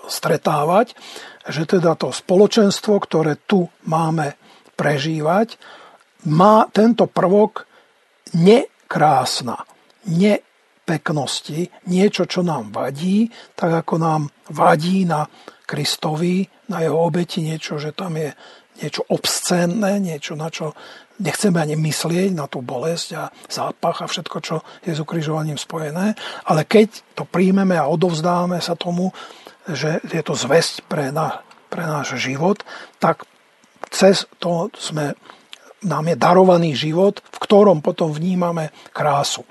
stretávať, 0.08 0.96
že 1.44 1.68
teda 1.68 2.00
to 2.00 2.16
spoločenstvo, 2.16 2.96
ktoré 3.04 3.36
tu 3.44 3.68
máme 3.92 4.40
prežívať, 4.80 5.60
má 6.32 6.64
tento 6.72 7.12
prvok 7.12 7.68
nekrásna, 8.40 9.68
nepeknosti, 10.08 11.68
niečo, 11.92 12.24
čo 12.24 12.40
nám 12.40 12.72
vadí, 12.72 13.28
tak 13.52 13.84
ako 13.84 14.00
nám 14.00 14.22
vadí 14.48 15.04
na 15.04 15.28
Kristovi, 15.68 16.48
na 16.72 16.88
jeho 16.88 16.96
obeti 17.04 17.44
niečo, 17.44 17.84
že 17.84 17.92
tam 17.92 18.16
je 18.16 18.32
niečo 18.80 19.04
obscénne, 19.12 20.00
niečo, 20.00 20.40
na 20.40 20.48
čo 20.48 20.72
nechceme 21.20 21.60
ani 21.60 21.76
myslieť, 21.76 22.32
na 22.32 22.48
tú 22.48 22.64
bolesť 22.64 23.10
a 23.16 23.24
zápach 23.52 24.02
a 24.02 24.08
všetko, 24.08 24.38
čo 24.40 24.56
je 24.88 24.96
s 24.96 25.04
ukrižovaním 25.04 25.60
spojené. 25.60 26.16
Ale 26.48 26.64
keď 26.64 27.04
to 27.14 27.28
príjmeme 27.28 27.76
a 27.76 27.92
odovzdáme 27.92 28.58
sa 28.64 28.80
tomu, 28.80 29.12
že 29.68 30.02
je 30.08 30.24
to 30.24 30.34
zväzť 30.34 30.88
pre, 30.88 31.12
na, 31.12 31.44
pre 31.68 31.86
náš 31.86 32.18
život, 32.18 32.64
tak 32.98 33.28
cez 33.92 34.26
to 34.40 34.72
sme, 34.74 35.14
nám 35.86 36.06
je 36.10 36.16
darovaný 36.16 36.74
život, 36.74 37.22
v 37.22 37.38
ktorom 37.38 37.84
potom 37.84 38.10
vnímame 38.10 38.74
krásu. 38.96 39.46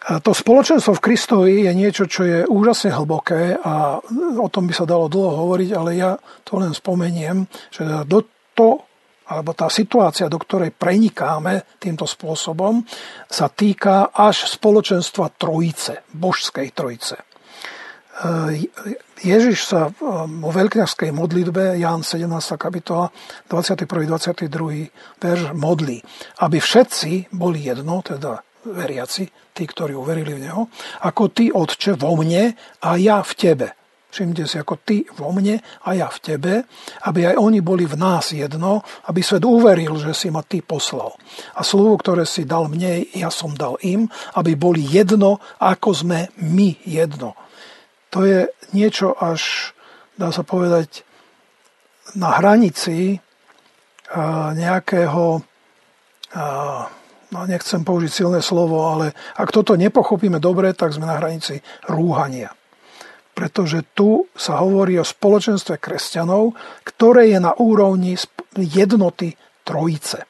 To 0.00 0.32
spoločenstvo 0.32 0.96
v 0.96 1.04
Kristovi 1.04 1.54
je 1.68 1.72
niečo, 1.76 2.08
čo 2.08 2.24
je 2.24 2.38
úžasne 2.48 2.88
hlboké 2.88 3.60
a 3.60 4.00
o 4.40 4.48
tom 4.48 4.64
by 4.64 4.72
sa 4.72 4.88
dalo 4.88 5.12
dlho 5.12 5.44
hovoriť, 5.44 5.70
ale 5.76 5.90
ja 6.00 6.16
to 6.40 6.56
len 6.56 6.72
spomeniem, 6.72 7.44
že 7.68 7.84
do 8.08 8.24
to, 8.56 8.89
alebo 9.30 9.54
tá 9.54 9.70
situácia, 9.70 10.26
do 10.26 10.42
ktorej 10.42 10.74
prenikáme 10.74 11.78
týmto 11.78 12.02
spôsobom, 12.02 12.82
sa 13.30 13.46
týka 13.46 14.10
až 14.10 14.50
spoločenstva 14.50 15.30
trojice, 15.38 16.02
božskej 16.10 16.74
trojice. 16.74 17.22
Ježiš 19.22 19.64
sa 19.64 19.88
vo 19.96 20.50
veľkňažskej 20.52 21.08
modlitbe, 21.14 21.80
Ján 21.80 22.04
17. 22.04 22.28
kapitola, 22.60 23.08
21. 23.48 23.88
22. 23.88 24.92
verš 25.16 25.42
modlí, 25.56 25.98
aby 26.44 26.58
všetci 26.60 27.32
boli 27.32 27.64
jedno, 27.64 28.04
teda 28.04 28.44
veriaci, 28.60 29.24
tí, 29.56 29.64
ktorí 29.64 29.96
uverili 29.96 30.36
v 30.36 30.42
Neho, 30.44 30.68
ako 31.00 31.32
Ty, 31.32 31.44
Otče, 31.56 31.96
vo 31.96 32.12
mne 32.20 32.52
a 32.84 32.90
ja 33.00 33.24
v 33.24 33.32
Tebe. 33.32 33.79
Všimnite 34.10 34.44
si, 34.50 34.58
ako 34.58 34.74
Ty 34.82 35.06
vo 35.14 35.30
mne 35.30 35.62
a 35.86 35.88
ja 35.94 36.10
v 36.10 36.18
Tebe, 36.18 36.54
aby 37.06 37.30
aj 37.30 37.36
oni 37.38 37.62
boli 37.62 37.86
v 37.86 37.94
nás 37.94 38.34
jedno, 38.34 38.82
aby 39.06 39.22
svet 39.22 39.46
uveril, 39.46 39.94
že 40.02 40.10
si 40.10 40.34
ma 40.34 40.42
Ty 40.42 40.66
poslal. 40.66 41.14
A 41.54 41.62
slovo, 41.62 41.94
ktoré 41.94 42.26
si 42.26 42.42
dal 42.42 42.66
mne, 42.66 43.06
ja 43.14 43.30
som 43.30 43.54
dal 43.54 43.78
im, 43.86 44.10
aby 44.34 44.58
boli 44.58 44.82
jedno, 44.82 45.38
ako 45.62 45.94
sme 45.94 46.34
my 46.42 46.74
jedno. 46.82 47.38
To 48.10 48.26
je 48.26 48.50
niečo 48.74 49.14
až, 49.14 49.70
dá 50.18 50.34
sa 50.34 50.42
povedať, 50.42 51.06
na 52.18 52.34
hranici 52.34 53.22
nejakého 54.58 55.46
no 57.30 57.40
nechcem 57.46 57.86
použiť 57.86 58.10
silné 58.10 58.42
slovo, 58.42 58.90
ale 58.90 59.14
ak 59.38 59.54
toto 59.54 59.78
nepochopíme 59.78 60.42
dobre, 60.42 60.74
tak 60.74 60.90
sme 60.90 61.06
na 61.06 61.18
hranici 61.18 61.62
rúhania. 61.86 62.50
Pretože 63.40 63.88
tu 63.96 64.28
sa 64.36 64.60
hovorí 64.60 65.00
o 65.00 65.06
spoločenstve 65.06 65.80
kresťanov, 65.80 66.52
ktoré 66.84 67.32
je 67.32 67.40
na 67.40 67.56
úrovni 67.56 68.20
jednoty 68.60 69.32
trojice. 69.64 70.28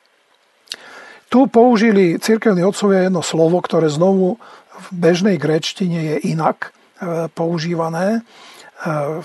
Tu 1.26 1.50
použili 1.50 2.22
cirkevní 2.22 2.62
otcovia 2.62 3.10
jedno 3.10 3.22
slovo, 3.26 3.58
ktoré 3.58 3.90
znovu 3.90 4.38
v 4.70 4.88
bežnej 4.94 5.42
grečtine 5.42 6.14
je 6.14 6.16
inak 6.30 6.70
e, 6.70 7.26
používané. 7.34 8.06
E, 8.14 8.20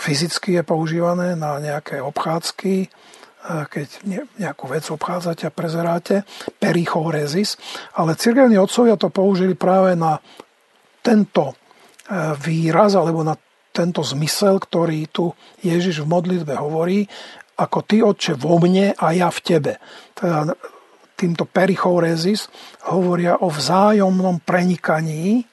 fyzicky 0.02 0.58
je 0.58 0.64
používané 0.66 1.38
na 1.38 1.62
nejaké 1.62 2.02
obchádzky, 2.02 2.90
keď 3.46 3.88
nejakú 4.42 4.66
vec 4.66 4.90
obchádzate 4.90 5.46
a 5.46 5.54
prezeráte, 5.54 6.26
perichorezis, 6.58 7.62
ale 7.94 8.18
cirkevní 8.18 8.58
otcovia 8.58 8.98
to 8.98 9.14
použili 9.14 9.54
práve 9.54 9.94
na 9.94 10.18
tento 11.06 11.54
e, 11.54 11.56
výraz 12.42 12.98
alebo 12.98 13.22
na 13.22 13.38
tento 13.76 14.00
zmysel, 14.00 14.64
ktorý 14.64 15.12
tu 15.12 15.36
Ježiš 15.60 16.08
v 16.08 16.12
modlitbe 16.16 16.56
hovorí, 16.56 17.04
ako 17.60 17.78
ty, 17.84 18.00
Otče, 18.00 18.40
vo 18.40 18.56
mne 18.60 18.96
a 18.96 19.12
ja 19.12 19.28
v 19.28 19.40
tebe. 19.44 19.74
Teda 20.16 20.56
týmto 21.20 21.44
perichorezis 21.44 22.48
hovoria 22.88 23.40
o 23.44 23.52
vzájomnom 23.52 24.40
prenikaní 24.44 25.44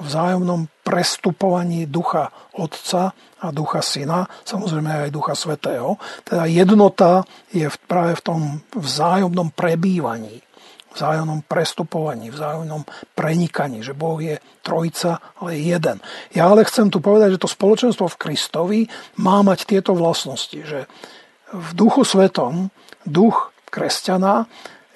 vzájomnom 0.00 0.66
prestupovaní 0.82 1.86
ducha 1.86 2.26
Otca 2.58 3.14
a 3.14 3.46
ducha 3.54 3.78
Syna, 3.78 4.26
samozrejme 4.42 5.06
aj 5.06 5.14
ducha 5.14 5.38
Svetého. 5.38 6.00
Teda 6.26 6.50
jednota 6.50 7.22
je 7.54 7.68
práve 7.86 8.18
v 8.18 8.24
tom 8.24 8.40
vzájomnom 8.74 9.54
prebývaní, 9.54 10.42
vzájomnom 10.94 11.42
prestupovaní, 11.44 12.30
vzájomnom 12.30 12.86
prenikaní, 13.18 13.82
že 13.82 13.92
Boh 13.92 14.22
je 14.22 14.38
trojica, 14.62 15.18
ale 15.42 15.58
jeden. 15.58 15.98
Ja 16.32 16.48
ale 16.48 16.64
chcem 16.64 16.88
tu 16.88 17.02
povedať, 17.02 17.36
že 17.36 17.42
to 17.42 17.50
spoločenstvo 17.50 18.06
v 18.08 18.20
Kristovi 18.20 18.80
má 19.18 19.42
mať 19.42 19.66
tieto 19.66 19.92
vlastnosti, 19.92 20.56
že 20.56 20.86
v 21.54 21.70
duchu 21.74 22.02
svetom 22.06 22.70
duch 23.06 23.52
kresťana 23.70 24.46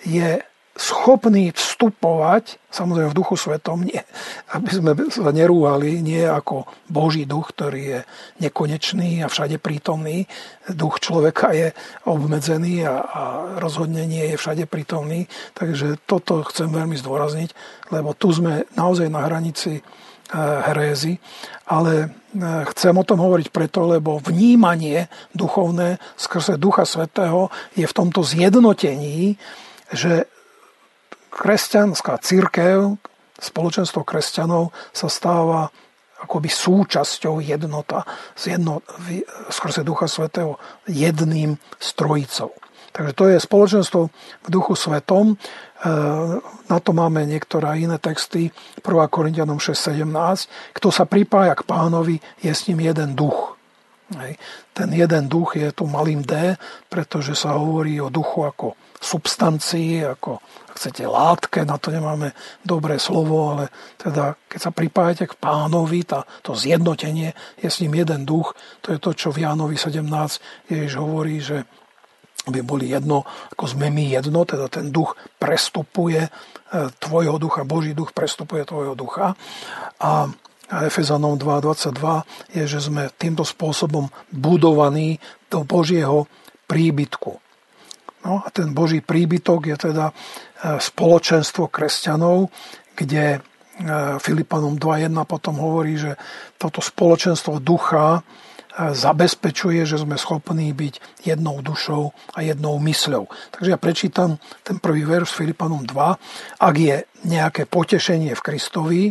je 0.07 0.41
schopní 0.79 1.51
vstupovať, 1.51 2.63
samozrejme 2.71 3.11
v 3.11 3.19
duchu 3.19 3.35
svetom, 3.35 3.83
nie, 3.83 3.99
aby 4.55 4.71
sme 4.71 4.95
sa 5.11 5.35
nerúhali, 5.35 5.99
nie 5.99 6.23
ako 6.23 6.71
Boží 6.87 7.27
duch, 7.27 7.51
ktorý 7.51 7.83
je 7.83 8.01
nekonečný 8.39 9.27
a 9.27 9.29
všade 9.29 9.59
prítomný. 9.59 10.31
Duch 10.71 11.03
človeka 11.03 11.51
je 11.51 11.75
obmedzený 12.07 12.87
a, 12.87 12.95
a 13.03 13.23
rozhodne 13.59 14.07
nie 14.07 14.23
je 14.31 14.37
všade 14.39 14.71
prítomný. 14.71 15.27
Takže 15.59 15.99
toto 16.07 16.47
chcem 16.47 16.71
veľmi 16.71 16.95
zdôrazniť, 16.95 17.51
lebo 17.91 18.15
tu 18.15 18.31
sme 18.31 18.63
naozaj 18.79 19.11
na 19.11 19.27
hranici 19.27 19.73
e, 19.75 19.83
herézy, 20.39 21.19
ale 21.67 22.07
e, 22.07 22.09
chcem 22.71 22.95
o 22.95 23.03
tom 23.03 23.19
hovoriť 23.19 23.51
preto, 23.51 23.83
lebo 23.83 24.23
vnímanie 24.23 25.11
duchovné 25.35 25.99
skrze 26.15 26.55
Ducha 26.55 26.87
Svetého 26.87 27.51
je 27.75 27.83
v 27.83 27.97
tomto 27.99 28.23
zjednotení, 28.23 29.35
že 29.91 30.31
kresťanská 31.39 32.19
církev, 32.19 32.99
spoločenstvo 33.39 34.03
kresťanov 34.03 34.75
sa 34.91 35.07
stáva 35.07 35.71
akoby 36.19 36.51
súčasťou 36.51 37.39
jednota 37.39 38.03
z 38.35 38.59
jedno, 38.59 38.83
skrze 39.55 39.87
Ducha 39.87 40.11
Svetého 40.11 40.59
jedným 40.91 41.55
strojicou. 41.79 42.51
Takže 42.91 43.13
to 43.15 43.25
je 43.31 43.39
spoločenstvo 43.39 44.01
v 44.43 44.49
Duchu 44.51 44.75
Svetom. 44.75 45.31
E, 45.31 45.37
na 46.67 46.79
to 46.83 46.91
máme 46.91 47.23
niektoré 47.23 47.79
iné 47.79 48.03
texty. 48.03 48.51
1. 48.83 48.83
Korintianom 49.07 49.63
6.17. 49.63 50.75
Kto 50.75 50.89
sa 50.91 51.07
pripája 51.07 51.55
k 51.55 51.63
pánovi, 51.63 52.19
je 52.43 52.51
s 52.51 52.67
ním 52.67 52.83
jeden 52.83 53.15
duch. 53.15 53.55
Ten 54.75 54.89
jeden 54.91 55.29
duch 55.31 55.55
je 55.55 55.71
tu 55.71 55.87
malým 55.87 56.25
D, 56.25 56.57
pretože 56.89 57.39
sa 57.39 57.55
hovorí 57.61 58.01
o 58.03 58.11
duchu 58.11 58.43
ako 58.43 58.75
substancii, 58.99 60.05
ako 60.05 60.43
ak 60.43 60.75
chcete 60.77 61.07
látke, 61.07 61.63
na 61.63 61.79
to 61.79 61.95
nemáme 61.95 62.35
dobré 62.67 62.99
slovo, 62.99 63.55
ale 63.55 63.71
teda 63.99 64.35
keď 64.51 64.61
sa 64.61 64.71
pripájate 64.75 65.25
k 65.31 65.39
pánovi, 65.39 66.03
tá, 66.03 66.27
to 66.43 66.55
zjednotenie 66.59 67.35
je 67.59 67.69
s 67.71 67.81
ním 67.83 67.99
jeden 67.99 68.27
duch, 68.27 68.55
to 68.83 68.95
je 68.95 68.99
to, 68.99 69.11
čo 69.15 69.29
v 69.31 69.47
Jánovi 69.47 69.79
17 69.79 70.03
Ježiš 70.71 70.93
hovorí, 70.99 71.39
že 71.39 71.67
by 72.49 72.61
boli 72.65 72.89
jedno, 72.89 73.29
ako 73.53 73.65
sme 73.77 73.93
my 73.93 74.09
jedno, 74.09 74.49
teda 74.49 74.73
ten 74.73 74.89
duch 74.89 75.15
prestupuje 75.37 76.27
e, 76.27 76.31
tvojho 76.97 77.37
ducha, 77.37 77.69
Boží 77.69 77.93
duch 77.93 78.17
prestupuje 78.17 78.65
tvojho 78.65 78.97
ducha. 78.97 79.37
A 80.01 80.33
Efezanom 80.69 81.41
2.22 81.41 82.57
je, 82.61 82.65
že 82.69 82.81
sme 82.85 83.09
týmto 83.17 83.41
spôsobom 83.41 84.13
budovaní 84.29 85.17
do 85.49 85.65
Božieho 85.65 86.29
príbytku. 86.69 87.48
No 88.29 88.45
a 88.45 88.53
ten 88.53 88.77
Boží 88.77 89.01
príbytok 89.01 89.73
je 89.73 89.77
teda 89.89 90.13
e, 90.13 90.15
spoločenstvo 90.77 91.73
kresťanov, 91.73 92.53
kde 92.93 93.25
e, 93.33 93.39
Filipanom 94.21 94.77
2.1 94.77 95.17
potom 95.25 95.57
hovorí, 95.57 95.97
že 95.97 96.21
toto 96.61 96.85
spoločenstvo 96.85 97.57
ducha 97.65 98.21
e, 98.21 98.93
zabezpečuje, 98.93 99.89
že 99.89 100.05
sme 100.05 100.21
schopní 100.21 100.77
byť 100.77 101.25
jednou 101.25 101.65
dušou 101.65 102.13
a 102.37 102.45
jednou 102.45 102.77
mysľou. 102.85 103.33
Takže 103.57 103.73
ja 103.73 103.81
prečítam 103.81 104.37
ten 104.61 104.77
prvý 104.77 105.09
verš 105.09 105.33
Filipanom 105.33 105.89
2. 105.89 106.61
Ak 106.61 106.75
je 106.77 107.09
nejaké 107.25 107.65
potešenie 107.65 108.37
v 108.37 108.45
Kristovi, 108.45 109.03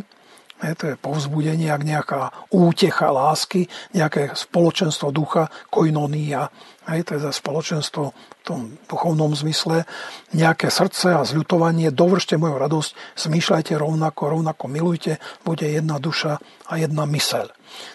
je, 0.64 0.74
to 0.74 0.86
je 0.94 0.96
povzbudenie, 0.98 1.70
ak 1.70 1.84
nejaká 1.86 2.22
útecha 2.50 3.14
lásky, 3.14 3.70
nejaké 3.94 4.34
spoločenstvo 4.34 5.14
ducha, 5.14 5.54
koinonia, 5.70 6.50
je, 6.88 7.04
to 7.04 7.20
je 7.20 7.30
spoločenstvo 7.30 8.04
v 8.16 8.42
tom 8.48 8.62
duchovnom 8.88 9.36
zmysle, 9.36 9.84
nejaké 10.32 10.72
srdce 10.72 11.20
a 11.20 11.28
zľutovanie, 11.28 11.92
dovršte 11.92 12.40
moju 12.40 12.56
radosť, 12.56 12.92
zmýšľajte 13.20 13.76
rovnako, 13.76 14.40
rovnako 14.40 14.66
milujte, 14.72 15.20
bude 15.44 15.68
jedna 15.68 16.00
duša 16.00 16.40
a 16.72 16.74
jedna 16.80 17.04
myseľ. 17.04 17.52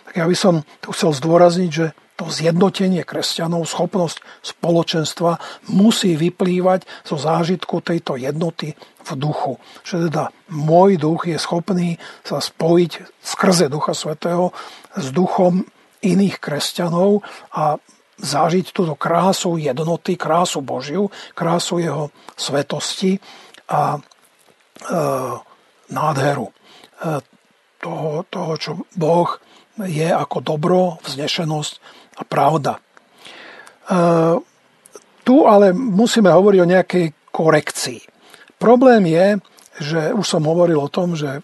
Tak 0.07 0.15
ja 0.21 0.29
by 0.29 0.37
som 0.37 0.61
tu 0.85 0.93
chcel 0.93 1.17
zdôrazniť, 1.17 1.71
že 1.73 1.87
to 2.17 2.29
zjednotenie 2.29 3.03
kresťanov, 3.03 3.65
schopnosť 3.65 4.21
spoločenstva 4.45 5.41
musí 5.73 6.15
vyplývať 6.15 6.85
zo 7.03 7.17
zážitku 7.17 7.81
tejto 7.81 8.21
jednoty 8.21 8.77
v 9.03 9.11
duchu. 9.17 9.59
Že 9.83 10.13
teda 10.13 10.31
môj 10.53 11.01
duch 11.01 11.27
je 11.27 11.39
schopný 11.41 11.97
sa 12.23 12.39
spojiť 12.39 13.23
skrze 13.25 13.67
Ducha 13.73 13.97
Svetého 13.97 14.53
s 14.95 15.11
duchom 15.11 15.65
iných 16.03 16.37
kresťanov 16.39 17.25
a 17.55 17.79
zažiť 18.23 18.71
túto 18.71 18.95
krásu 18.95 19.59
jednoty, 19.59 20.15
krásu 20.15 20.63
Božiu, 20.63 21.11
krásu 21.35 21.83
jeho 21.83 22.05
svetosti 22.39 23.19
a 23.67 23.99
e, 23.99 24.01
nádheru 25.91 26.47
e, 26.47 26.55
toho, 27.83 28.23
toho, 28.31 28.53
čo 28.61 28.71
Boh 28.95 29.27
je 29.81 30.07
ako 30.07 30.39
dobro, 30.45 30.81
vznešenosť 31.03 32.02
a 32.17 32.23
pravda. 32.25 32.79
E, 32.79 32.83
tu 35.23 35.37
ale 35.47 35.73
musíme 35.73 36.29
hovoriť 36.29 36.59
o 36.61 36.73
nejakej 36.73 37.07
korekcii. 37.31 38.01
Problém 38.59 39.07
je, 39.09 39.27
že 39.81 40.01
už 40.13 40.27
som 40.27 40.45
hovoril 40.45 40.79
o 40.79 40.93
tom, 40.93 41.17
že 41.17 41.39
e, 41.39 41.43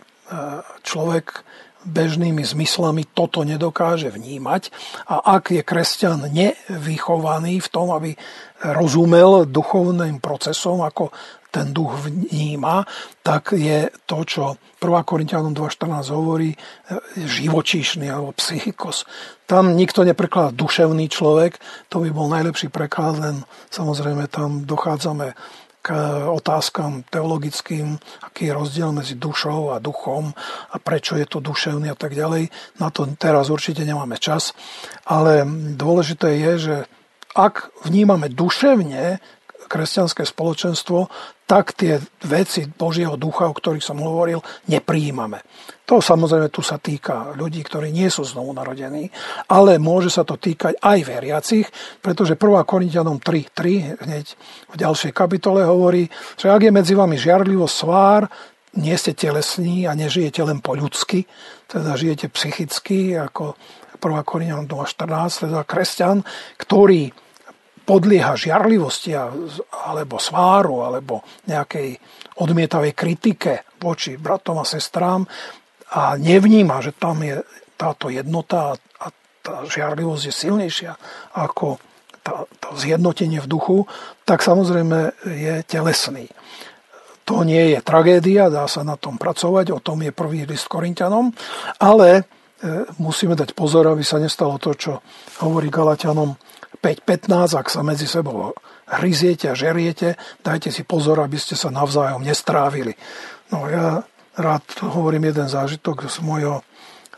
človek 0.85 1.47
bežnými 1.89 2.45
zmyslami 2.45 3.09
toto 3.17 3.47
nedokáže 3.47 4.13
vnímať 4.13 4.69
a 5.09 5.39
ak 5.41 5.57
je 5.57 5.63
kresťan 5.65 6.29
nevychovaný 6.29 7.65
v 7.65 7.69
tom, 7.73 7.95
aby 7.95 8.13
rozumel 8.61 9.47
duchovným 9.47 10.21
procesom, 10.21 10.85
ako 10.85 11.15
ten 11.51 11.73
duch 11.73 11.97
vníma, 12.05 12.85
tak 13.25 13.57
je 13.57 13.89
to, 14.05 14.19
čo 14.25 14.43
1. 14.79 14.85
Korintianom 15.05 15.57
2.14 15.57 16.13
hovorí, 16.13 16.53
e, 16.53 16.59
živočíšny 17.17 18.07
alebo 18.09 18.37
psychikos. 18.37 19.09
Tam 19.49 19.73
nikto 19.73 20.05
neprekladá 20.05 20.53
duševný 20.53 21.09
človek, 21.09 21.57
to 21.89 22.05
by 22.05 22.09
bol 22.13 22.29
najlepší 22.29 22.69
preklad, 22.69 23.17
len 23.19 23.37
samozrejme 23.73 24.29
tam 24.29 24.69
dochádzame 24.69 25.33
k 25.79 25.95
otázkam 26.29 27.07
teologickým, 27.09 27.97
aký 28.21 28.51
je 28.51 28.53
rozdiel 28.53 28.91
medzi 28.93 29.17
dušou 29.17 29.73
a 29.73 29.81
duchom 29.81 30.35
a 30.69 30.77
prečo 30.77 31.17
je 31.17 31.25
to 31.25 31.41
duševný 31.41 31.89
a 31.89 31.97
tak 31.97 32.13
ďalej. 32.13 32.53
Na 32.77 32.93
to 32.93 33.09
teraz 33.17 33.49
určite 33.49 33.89
nemáme 33.89 34.21
čas, 34.21 34.53
ale 35.09 35.49
dôležité 35.79 36.37
je, 36.45 36.53
že 36.59 36.77
ak 37.33 37.71
vnímame 37.87 38.29
duševne 38.29 39.23
kresťanské 39.69 40.25
spoločenstvo, 40.25 41.07
tak 41.49 41.77
tie 41.77 42.01
veci 42.25 42.69
Božieho 42.69 43.17
ducha, 43.17 43.49
o 43.49 43.57
ktorých 43.57 43.85
som 43.85 44.01
hovoril, 44.01 44.41
nepríjmame. 44.69 45.41
To 45.89 46.05
samozrejme 46.05 46.53
tu 46.53 46.61
sa 46.61 46.77
týka 46.77 47.33
ľudí, 47.33 47.65
ktorí 47.65 47.89
nie 47.89 48.13
sú 48.13 48.21
znovu 48.21 48.53
narodení, 48.53 49.09
ale 49.49 49.81
môže 49.81 50.13
sa 50.13 50.25
to 50.25 50.37
týkať 50.37 50.77
aj 50.77 50.99
veriacich, 51.09 51.67
pretože 52.05 52.37
1. 52.37 52.69
Korintianom 52.69 53.17
3.3 53.21 54.05
hneď 54.05 54.27
v 54.69 54.77
ďalšej 54.77 55.13
kapitole 55.17 55.65
hovorí, 55.65 56.13
že 56.37 56.53
ak 56.53 56.69
je 56.69 56.73
medzi 56.73 56.93
vami 56.93 57.17
žiarlivo 57.17 57.65
svár, 57.65 58.29
nie 58.77 58.93
ste 59.01 59.17
telesní 59.17 59.89
a 59.89 59.97
nežijete 59.97 60.45
len 60.45 60.61
po 60.61 60.77
ľudsky, 60.77 61.25
teda 61.65 61.97
žijete 61.97 62.29
psychicky, 62.29 63.17
ako 63.17 63.57
1. 63.97 64.29
Korintianom 64.29 64.69
2.14, 64.69 65.49
teda 65.49 65.65
kresťan, 65.65 66.21
ktorý 66.61 67.09
podlieha 67.89 68.37
žiarlivosti 68.37 69.17
alebo 69.89 70.21
sváru 70.21 70.85
alebo 70.85 71.25
nejakej 71.49 71.97
odmietavej 72.37 72.93
kritike 72.93 73.65
voči 73.81 74.21
bratom 74.21 74.61
a 74.61 74.69
sestrám 74.69 75.25
a 75.97 76.21
nevníma, 76.21 76.85
že 76.85 76.93
tam 76.93 77.25
je 77.25 77.41
táto 77.81 78.13
jednota 78.13 78.77
a 78.77 79.07
tá 79.41 79.65
žiarlivosť 79.65 80.25
je 80.29 80.35
silnejšia 80.35 80.93
ako 81.41 81.81
tá, 82.21 82.45
to 82.61 82.77
zjednotenie 82.77 83.41
v 83.41 83.49
duchu, 83.49 83.79
tak 84.29 84.45
samozrejme 84.45 85.17
je 85.25 85.65
telesný. 85.65 86.29
To 87.25 87.41
nie 87.45 87.73
je 87.73 87.81
tragédia, 87.81 88.53
dá 88.53 88.69
sa 88.69 88.85
na 88.85 89.01
tom 89.01 89.17
pracovať, 89.17 89.73
o 89.73 89.81
tom 89.81 90.05
je 90.05 90.13
prvý 90.13 90.45
list 90.45 90.69
Korintianom, 90.69 91.33
ale 91.81 92.09
e, 92.17 92.23
musíme 93.01 93.33
dať 93.33 93.53
pozor, 93.57 93.89
aby 93.89 94.05
sa 94.05 94.21
nestalo 94.21 94.61
to, 94.61 94.77
čo 94.77 94.93
hovorí 95.41 95.73
Galatianom 95.73 96.37
5.15, 96.81 97.59
ak 97.59 97.69
sa 97.69 97.81
medzi 97.83 98.07
sebou 98.07 98.55
hryziete 98.89 99.53
a 99.53 99.59
žeriete, 99.59 100.17
dajte 100.41 100.73
si 100.73 100.83
pozor, 100.83 101.21
aby 101.21 101.37
ste 101.37 101.55
sa 101.55 101.69
navzájom 101.69 102.25
nestrávili. 102.25 102.97
No 103.53 103.69
ja 103.69 104.03
rád 104.39 104.65
hovorím 104.81 105.29
jeden 105.29 105.49
zážitok 105.51 106.09
z 106.09 106.19
mojho 106.25 106.65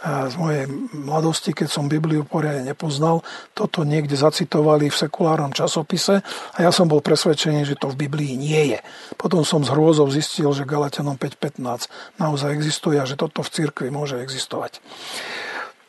z 0.01 0.35
mojej 0.41 0.65
mladosti, 0.97 1.53
keď 1.53 1.69
som 1.69 1.85
Bibliu 1.85 2.25
poriadne 2.25 2.73
nepoznal, 2.73 3.21
toto 3.53 3.85
niekde 3.85 4.17
zacitovali 4.17 4.89
v 4.89 4.97
sekulárnom 4.97 5.53
časopise 5.53 6.25
a 6.57 6.59
ja 6.65 6.73
som 6.73 6.89
bol 6.89 7.05
presvedčený, 7.05 7.69
že 7.69 7.77
to 7.77 7.93
v 7.93 8.09
Biblii 8.09 8.33
nie 8.41 8.73
je. 8.77 8.81
Potom 9.21 9.45
som 9.45 9.61
z 9.61 9.69
hrôzov 9.77 10.09
zistil, 10.09 10.49
že 10.57 10.65
Galatianom 10.65 11.21
5.15 11.21 11.93
naozaj 12.17 12.49
existuje 12.49 12.97
a 12.97 13.05
že 13.05 13.21
toto 13.21 13.45
v 13.45 13.53
cirkvi 13.53 13.93
môže 13.93 14.17
existovať. 14.17 14.81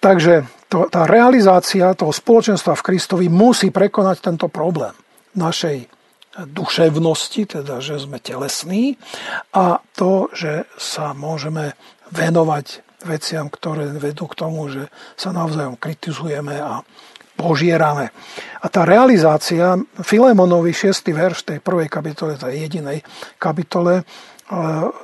Takže 0.02 0.50
to, 0.66 0.90
tá 0.90 1.06
realizácia 1.06 1.94
toho 1.94 2.10
spoločenstva 2.10 2.74
v 2.74 2.86
Kristovi 2.90 3.26
musí 3.30 3.70
prekonať 3.70 4.18
tento 4.20 4.50
problém 4.50 4.98
našej 5.38 5.86
duševnosti, 6.32 7.60
teda 7.60 7.84
že 7.84 8.02
sme 8.02 8.18
telesní 8.18 8.96
a 9.52 9.84
to, 9.94 10.32
že 10.34 10.66
sa 10.80 11.12
môžeme 11.12 11.76
venovať 12.10 12.82
veciam, 13.04 13.52
ktoré 13.52 13.92
vedú 13.94 14.26
k 14.32 14.38
tomu, 14.38 14.72
že 14.72 14.88
sa 15.20 15.36
navzájom 15.36 15.76
kritizujeme 15.76 16.56
a 16.58 16.82
požierame. 17.36 18.14
A 18.62 18.66
tá 18.70 18.86
realizácia, 18.86 19.76
Filemonovi 20.00 20.72
6. 20.72 21.10
verš 21.10 21.38
tej 21.46 21.60
prvej 21.60 21.90
kapitole, 21.90 22.38
tej 22.38 22.70
jedinej 22.70 23.02
kapitole, 23.42 24.02
e, 24.02 24.04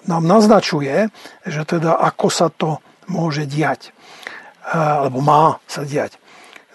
nám 0.05 0.23
naznačuje, 0.23 1.09
že 1.43 1.61
teda 1.65 1.97
ako 1.97 2.27
sa 2.29 2.47
to 2.53 2.77
môže 3.09 3.49
diať 3.49 3.96
alebo 4.71 5.23
má 5.23 5.63
sa 5.65 5.87
diať. 5.87 6.19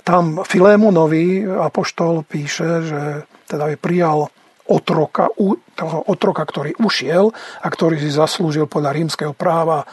Tam 0.02 0.42
Filémonovi 0.42 1.46
apoštol 1.46 2.26
píše, 2.26 2.82
že 2.82 3.00
teda 3.46 3.70
by 3.70 3.76
prijal 3.78 4.26
otroka, 4.66 5.30
toho 5.76 5.98
otroka, 6.08 6.42
ktorý 6.42 6.74
ušiel 6.80 7.30
a 7.62 7.66
ktorý 7.68 8.00
si 8.00 8.10
zaslúžil 8.10 8.66
podľa 8.66 8.90
rímskeho 8.98 9.34
práva 9.36 9.86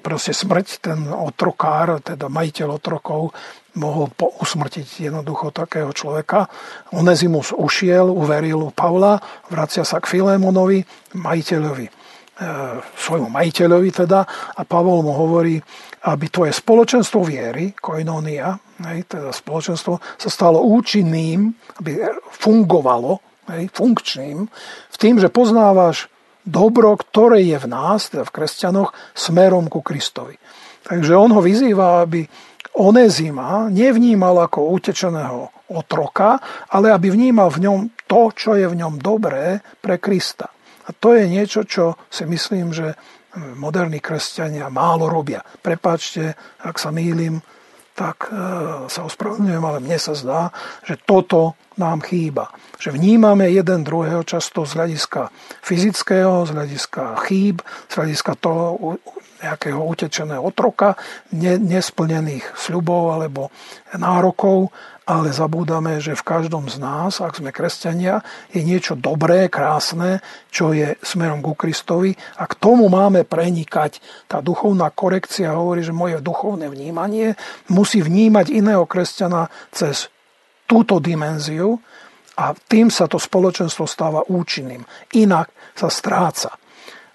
proste 0.00 0.32
smrť, 0.32 0.66
ten 0.80 0.98
otrokár, 1.12 2.00
teda 2.00 2.32
majiteľ 2.32 2.80
otrokov, 2.80 3.36
mohol 3.76 4.08
usmrtiť 4.16 5.12
jednoducho 5.12 5.52
takého 5.52 5.92
človeka. 5.92 6.48
Onezimus 6.96 7.52
ušiel, 7.52 8.08
uveril 8.08 8.72
Pavla, 8.72 9.20
vracia 9.52 9.84
sa 9.84 10.00
k 10.00 10.08
Filémonovi, 10.08 10.80
majiteľovi 11.20 11.99
svojmu 12.96 13.28
majiteľovi 13.28 13.90
teda 13.92 14.20
a 14.56 14.62
Pavol 14.64 15.04
mu 15.04 15.12
hovorí, 15.12 15.60
aby 16.08 16.26
tvoje 16.32 16.56
spoločenstvo 16.56 17.20
viery, 17.20 17.76
koinonia, 17.76 18.56
hej, 18.88 19.04
teda 19.04 19.28
spoločenstvo 19.28 20.00
sa 20.00 20.28
stalo 20.32 20.64
účinným, 20.64 21.52
aby 21.84 22.00
fungovalo, 22.40 23.20
hej, 23.52 23.68
funkčným, 23.68 24.48
v 24.88 24.96
tým, 24.96 25.20
že 25.20 25.28
poznávaš 25.28 26.08
dobro, 26.40 26.96
ktoré 26.96 27.44
je 27.44 27.60
v 27.60 27.66
nás, 27.68 28.08
teda 28.08 28.24
v 28.24 28.32
kresťanoch, 28.32 28.90
smerom 29.12 29.68
ku 29.68 29.84
Kristovi. 29.84 30.40
Takže 30.88 31.12
on 31.12 31.36
ho 31.36 31.44
vyzýva, 31.44 32.08
aby 32.08 32.24
Onezima 32.80 33.68
nevnímal 33.68 34.46
ako 34.48 34.72
utečeného 34.78 35.68
otroka, 35.74 36.40
ale 36.72 36.94
aby 36.94 37.12
vnímal 37.12 37.50
v 37.52 37.68
ňom 37.68 37.78
to, 38.08 38.30
čo 38.32 38.56
je 38.56 38.64
v 38.64 38.78
ňom 38.78 39.02
dobré 39.02 39.60
pre 39.82 40.00
Krista. 40.00 40.48
A 40.90 40.94
to 40.98 41.14
je 41.14 41.30
niečo, 41.30 41.62
čo 41.62 41.94
si 42.10 42.26
myslím, 42.26 42.74
že 42.74 42.98
moderní 43.54 44.02
kresťania 44.02 44.66
málo 44.74 45.06
robia. 45.06 45.38
Prepáčte, 45.62 46.34
ak 46.66 46.82
sa 46.82 46.90
mýlim, 46.90 47.38
tak 47.94 48.26
e, 48.26 48.34
sa 48.90 49.00
ospravedlňujem, 49.06 49.64
ale 49.64 49.78
mne 49.78 49.98
sa 50.00 50.16
zdá, 50.18 50.50
že 50.82 50.98
toto 50.98 51.54
nám 51.78 52.02
chýba. 52.02 52.50
Že 52.80 52.96
vnímame 52.96 53.46
jeden 53.52 53.86
druhého 53.86 54.24
často 54.24 54.66
z 54.66 54.74
hľadiska 54.74 55.30
fyzického, 55.62 56.48
z 56.48 56.50
hľadiska 56.56 57.02
chýb, 57.28 57.62
z 57.62 57.92
hľadiska 57.94 58.32
toho 58.40 58.98
nejakého 59.40 59.80
utečeného 59.80 60.42
otroka, 60.44 60.96
nesplnených 61.32 62.44
sľubov 62.60 63.16
alebo 63.16 63.48
nárokov 63.96 64.68
ale 65.10 65.34
zabúdame, 65.34 65.98
že 65.98 66.14
v 66.14 66.22
každom 66.22 66.70
z 66.70 66.78
nás, 66.78 67.18
ak 67.18 67.42
sme 67.42 67.50
kresťania, 67.50 68.22
je 68.54 68.62
niečo 68.62 68.94
dobré, 68.94 69.50
krásne, 69.50 70.22
čo 70.54 70.70
je 70.70 70.94
smerom 71.02 71.42
ku 71.42 71.58
Kristovi 71.58 72.14
a 72.38 72.46
k 72.46 72.54
tomu 72.54 72.86
máme 72.86 73.26
prenikať. 73.26 73.98
Tá 74.30 74.38
duchovná 74.38 74.94
korekcia 74.94 75.58
hovorí, 75.58 75.82
že 75.82 75.90
moje 75.90 76.22
duchovné 76.22 76.70
vnímanie 76.70 77.34
musí 77.74 77.98
vnímať 77.98 78.54
iného 78.54 78.86
kresťana 78.86 79.50
cez 79.74 80.06
túto 80.70 81.02
dimenziu 81.02 81.82
a 82.38 82.54
tým 82.54 82.86
sa 82.86 83.10
to 83.10 83.18
spoločenstvo 83.18 83.90
stáva 83.90 84.22
účinným. 84.30 84.86
Inak 85.18 85.74
sa 85.74 85.90
stráca. 85.90 86.54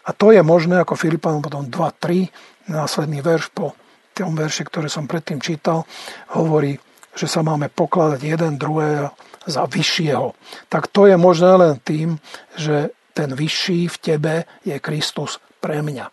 A 0.04 0.12
to 0.12 0.36
je 0.36 0.43
možné, 0.43 0.84
ako 0.84 1.00
Filipanom 1.00 1.39
potom 1.39 1.72
2.3, 1.72 2.76
následný 2.76 3.24
verš 3.24 3.56
po 3.56 3.72
tom 4.12 4.36
verše, 4.36 4.68
ktoré 4.68 4.91
som 4.91 5.08
predtým 5.08 5.39
čítal, 5.39 5.88
hovorí, 6.36 6.76
že 7.16 7.32
sa 7.32 7.41
máme 7.41 7.72
pokladať 7.72 8.20
jeden 8.22 8.59
druhého 8.59 9.16
za 9.47 9.63
vyššieho. 9.66 10.36
Tak 10.68 10.91
to 10.91 11.07
je 11.07 11.16
možné 11.16 11.51
len 11.55 11.74
tým, 11.80 12.20
že 12.59 12.91
ten 13.16 13.32
vyšší 13.32 13.88
v 13.88 13.97
tebe 13.97 14.34
je 14.68 14.76
Kristus 14.84 15.39
pre 15.63 15.80
mňa. 15.80 16.11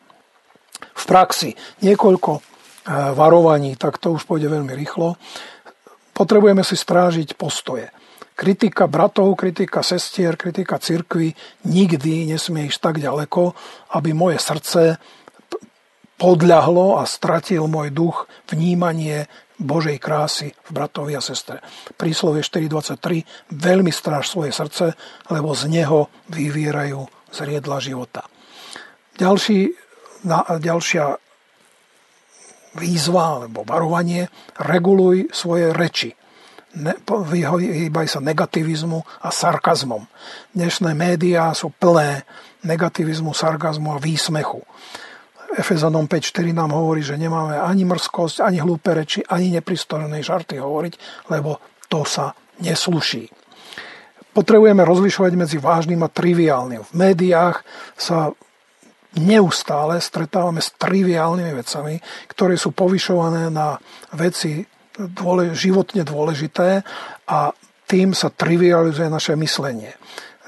V 0.92 1.05
praxi 1.05 1.50
niekoľko 1.82 2.30
e, 2.38 2.40
varovaní, 3.18 3.74
tak 3.74 3.98
to 3.98 4.14
už 4.14 4.22
pôjde 4.22 4.46
veľmi 4.46 4.70
rýchlo. 4.70 5.18
Potrebujeme 6.14 6.62
si 6.62 6.78
strážiť 6.78 7.34
postoje. 7.34 7.90
Kritika 8.32 8.86
bratov, 8.86 9.34
kritika 9.34 9.82
sestier, 9.82 10.38
kritika 10.38 10.78
cirkvy 10.78 11.34
nikdy 11.68 12.30
nesmie 12.32 12.70
ísť 12.70 12.80
tak 12.80 12.96
ďaleko, 13.03 13.53
aby 13.98 14.11
moje 14.14 14.38
srdce 14.40 14.96
podľahlo 16.22 17.03
a 17.03 17.05
stratil 17.05 17.66
môj 17.66 17.90
duch 17.90 18.30
vnímanie 18.46 19.26
Božej 19.62 19.98
krásy 20.02 20.52
v 20.68 20.70
bratovi 20.74 21.16
a 21.16 21.22
sestre. 21.22 21.62
Príslovie 21.94 22.42
4.23 22.42 23.54
veľmi 23.54 23.90
stráž 23.94 24.28
svoje 24.28 24.50
srdce, 24.52 24.92
lebo 25.30 25.54
z 25.54 25.70
neho 25.70 26.10
vyvierajú 26.28 27.06
zriedla 27.32 27.78
života. 27.80 28.26
Ďalší, 29.16 29.72
na, 30.28 30.44
ďalšia 30.46 31.16
výzva 32.76 33.40
alebo 33.40 33.64
varovanie, 33.64 34.28
reguluj 34.60 35.28
svoje 35.32 35.72
reči. 35.72 36.10
Ne, 36.72 36.96
vyhýbaj 37.04 38.08
sa 38.08 38.20
negativizmu 38.24 39.04
a 39.20 39.28
sarkazmom. 39.28 40.08
Dnešné 40.56 40.96
médiá 40.96 41.52
sú 41.52 41.68
plné 41.68 42.24
negativizmu, 42.64 43.36
sarkazmu 43.36 43.92
a 43.92 44.00
výsmechu. 44.00 44.64
Efezanom 45.53 46.09
5.4 46.09 46.57
nám 46.57 46.72
hovorí, 46.72 47.05
že 47.05 47.20
nemáme 47.20 47.61
ani 47.61 47.84
mrzkosť, 47.84 48.40
ani 48.40 48.64
hlúpe 48.64 48.92
reči, 48.96 49.20
ani 49.28 49.53
nepristojné 49.53 50.24
žarty 50.24 50.57
hovoriť, 50.57 51.26
lebo 51.28 51.61
to 51.92 52.09
sa 52.09 52.32
nesluší. 52.64 53.28
Potrebujeme 54.32 54.80
rozlišovať 54.80 55.32
medzi 55.36 55.61
vážnym 55.61 56.00
a 56.00 56.09
triviálnym. 56.09 56.80
V 56.88 56.92
médiách 56.96 57.61
sa 58.00 58.32
neustále 59.20 60.00
stretávame 60.00 60.64
s 60.64 60.72
triviálnymi 60.80 61.53
vecami, 61.53 62.00
ktoré 62.32 62.57
sú 62.57 62.72
povyšované 62.72 63.53
na 63.53 63.76
veci 64.16 64.64
dôle, 64.96 65.53
životne 65.53 66.00
dôležité 66.00 66.80
a 67.28 67.53
tým 67.84 68.16
sa 68.16 68.32
trivializuje 68.32 69.12
naše 69.12 69.36
myslenie. 69.36 69.92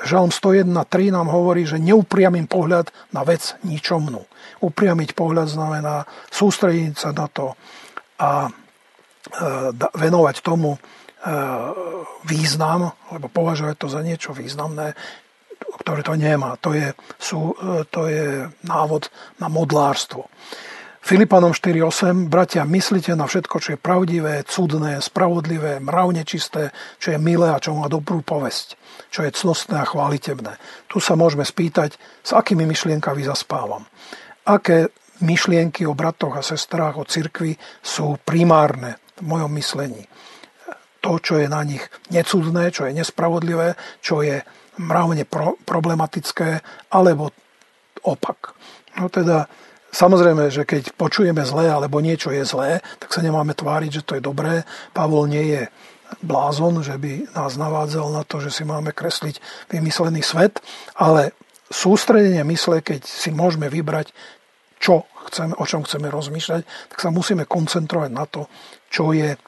Žalm 0.02 0.34
101.3 0.34 1.14
nám 1.14 1.30
hovorí, 1.30 1.62
že 1.62 1.78
neupriamím 1.78 2.50
pohľad 2.50 2.90
na 3.14 3.22
vec 3.22 3.54
ničomnú 3.62 4.26
upriamiť 4.64 5.12
pohľad 5.12 5.48
znamená 5.52 6.08
sústrediť 6.32 6.96
sa 6.96 7.10
na 7.12 7.28
to 7.28 7.52
a 8.16 8.48
e, 8.48 8.50
venovať 9.76 10.36
tomu 10.40 10.76
e, 10.76 10.78
význam, 12.24 12.96
alebo 13.12 13.28
považovať 13.28 13.76
to 13.76 13.88
za 13.92 14.00
niečo 14.00 14.32
významné, 14.32 14.96
ktoré 15.84 16.00
to 16.00 16.16
nemá. 16.16 16.56
To 16.64 16.72
je, 16.72 16.96
sú, 17.20 17.52
e, 17.52 17.84
to 17.92 18.08
je 18.08 18.48
návod 18.64 19.12
na 19.36 19.52
modlárstvo. 19.52 20.32
Filipanom 21.04 21.52
4.8. 21.52 22.32
Bratia, 22.32 22.64
myslite 22.64 23.12
na 23.12 23.28
všetko, 23.28 23.60
čo 23.60 23.76
je 23.76 23.78
pravdivé, 23.78 24.40
cudné, 24.48 25.04
spravodlivé, 25.04 25.76
mravne 25.76 26.24
čisté, 26.24 26.72
čo 26.96 27.12
je 27.12 27.20
milé 27.20 27.52
a 27.52 27.60
čo 27.60 27.76
má 27.76 27.92
dobrú 27.92 28.24
povesť, 28.24 28.80
čo 29.14 29.22
je 29.22 29.30
cnostné 29.30 29.78
a 29.78 29.86
chválitebné. 29.86 30.58
Tu 30.90 30.98
sa 30.98 31.14
môžeme 31.14 31.46
spýtať, 31.46 31.94
s 32.26 32.34
akými 32.34 32.66
myšlienkami 32.66 33.22
zaspávam 33.22 33.86
aké 34.44 34.92
myšlienky 35.24 35.88
o 35.88 35.96
bratoch 35.96 36.36
a 36.36 36.44
sestrách, 36.44 37.00
o 37.00 37.08
cirkvi 37.08 37.56
sú 37.80 38.20
primárne 38.22 39.00
v 39.16 39.22
mojom 39.24 39.52
myslení. 39.56 40.04
To, 41.00 41.20
čo 41.20 41.36
je 41.36 41.48
na 41.48 41.60
nich 41.64 41.84
necudné, 42.08 42.72
čo 42.72 42.88
je 42.88 42.96
nespravodlivé, 42.96 43.76
čo 44.00 44.24
je 44.24 44.40
mravne 44.80 45.24
pro- 45.28 45.60
problematické, 45.64 46.64
alebo 46.92 47.32
opak. 48.04 48.56
No 48.96 49.12
teda, 49.12 49.46
samozrejme, 49.92 50.48
že 50.48 50.64
keď 50.64 50.96
počujeme 50.96 51.44
zlé, 51.44 51.68
alebo 51.68 52.00
niečo 52.00 52.32
je 52.32 52.44
zlé, 52.44 52.80
tak 53.00 53.12
sa 53.12 53.20
nemáme 53.20 53.52
tváriť, 53.52 54.00
že 54.00 54.04
to 54.04 54.16
je 54.16 54.22
dobré. 54.24 54.64
Pavol 54.96 55.28
nie 55.28 55.44
je 55.44 55.62
blázon, 56.22 56.84
že 56.84 56.96
by 56.96 57.32
nás 57.32 57.56
navádzal 57.56 58.12
na 58.12 58.22
to, 58.24 58.40
že 58.40 58.50
si 58.50 58.62
máme 58.64 58.92
kresliť 58.92 59.40
vymyslený 59.72 60.20
svet, 60.20 60.60
ale 60.96 61.32
sústredenie 61.72 62.44
mysle, 62.44 62.84
keď 62.84 63.04
si 63.04 63.32
môžeme 63.32 63.66
vybrať, 63.72 64.12
čo 64.78 65.08
chceme, 65.32 65.56
o 65.56 65.64
čom 65.64 65.82
chceme 65.88 66.12
rozmýšľať, 66.12 66.62
tak 66.92 66.98
sa 67.00 67.08
musíme 67.08 67.48
koncentrovať 67.48 68.10
na 68.12 68.24
to, 68.28 68.52
čo 68.92 69.16
je 69.16 69.32
e, 69.32 69.38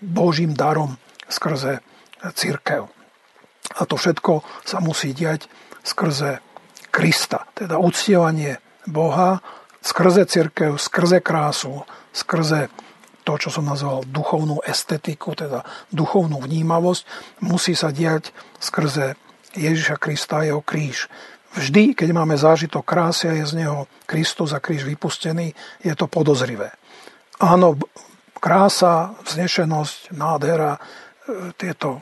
Božím 0.00 0.56
darom 0.56 0.96
skrze 1.28 1.84
církev. 2.32 2.88
A 3.76 3.82
to 3.84 3.94
všetko 3.96 4.44
sa 4.64 4.80
musí 4.80 5.12
diať 5.12 5.48
skrze 5.84 6.40
Krista, 6.92 7.48
teda 7.56 7.80
uctievanie 7.80 8.60
Boha, 8.84 9.40
skrze 9.80 10.28
církev, 10.28 10.76
skrze 10.76 11.24
krásu, 11.24 11.82
skrze 12.12 12.68
to, 13.22 13.38
čo 13.38 13.48
som 13.54 13.66
nazval 13.66 14.04
duchovnú 14.06 14.62
estetiku, 14.66 15.34
teda 15.38 15.62
duchovnú 15.94 16.42
vnímavosť, 16.42 17.02
musí 17.46 17.72
sa 17.78 17.94
diať 17.94 18.34
skrze 18.58 19.14
Ježiša 19.54 19.96
Krista 19.98 20.42
a 20.42 20.46
jeho 20.46 20.62
kríž. 20.62 21.06
Vždy, 21.52 21.92
keď 21.92 22.08
máme 22.16 22.34
zážitok 22.34 22.82
krásy 22.82 23.28
a 23.28 23.36
je 23.36 23.44
z 23.44 23.54
neho 23.64 23.84
Kristus 24.08 24.56
a 24.56 24.60
kríž 24.60 24.88
vypustený, 24.88 25.52
je 25.84 25.92
to 25.92 26.08
podozrivé. 26.08 26.72
Áno, 27.44 27.76
krása, 28.40 29.12
vznešenosť, 29.20 30.16
nádhera, 30.16 30.80
e, 30.80 30.80
tieto 31.54 32.00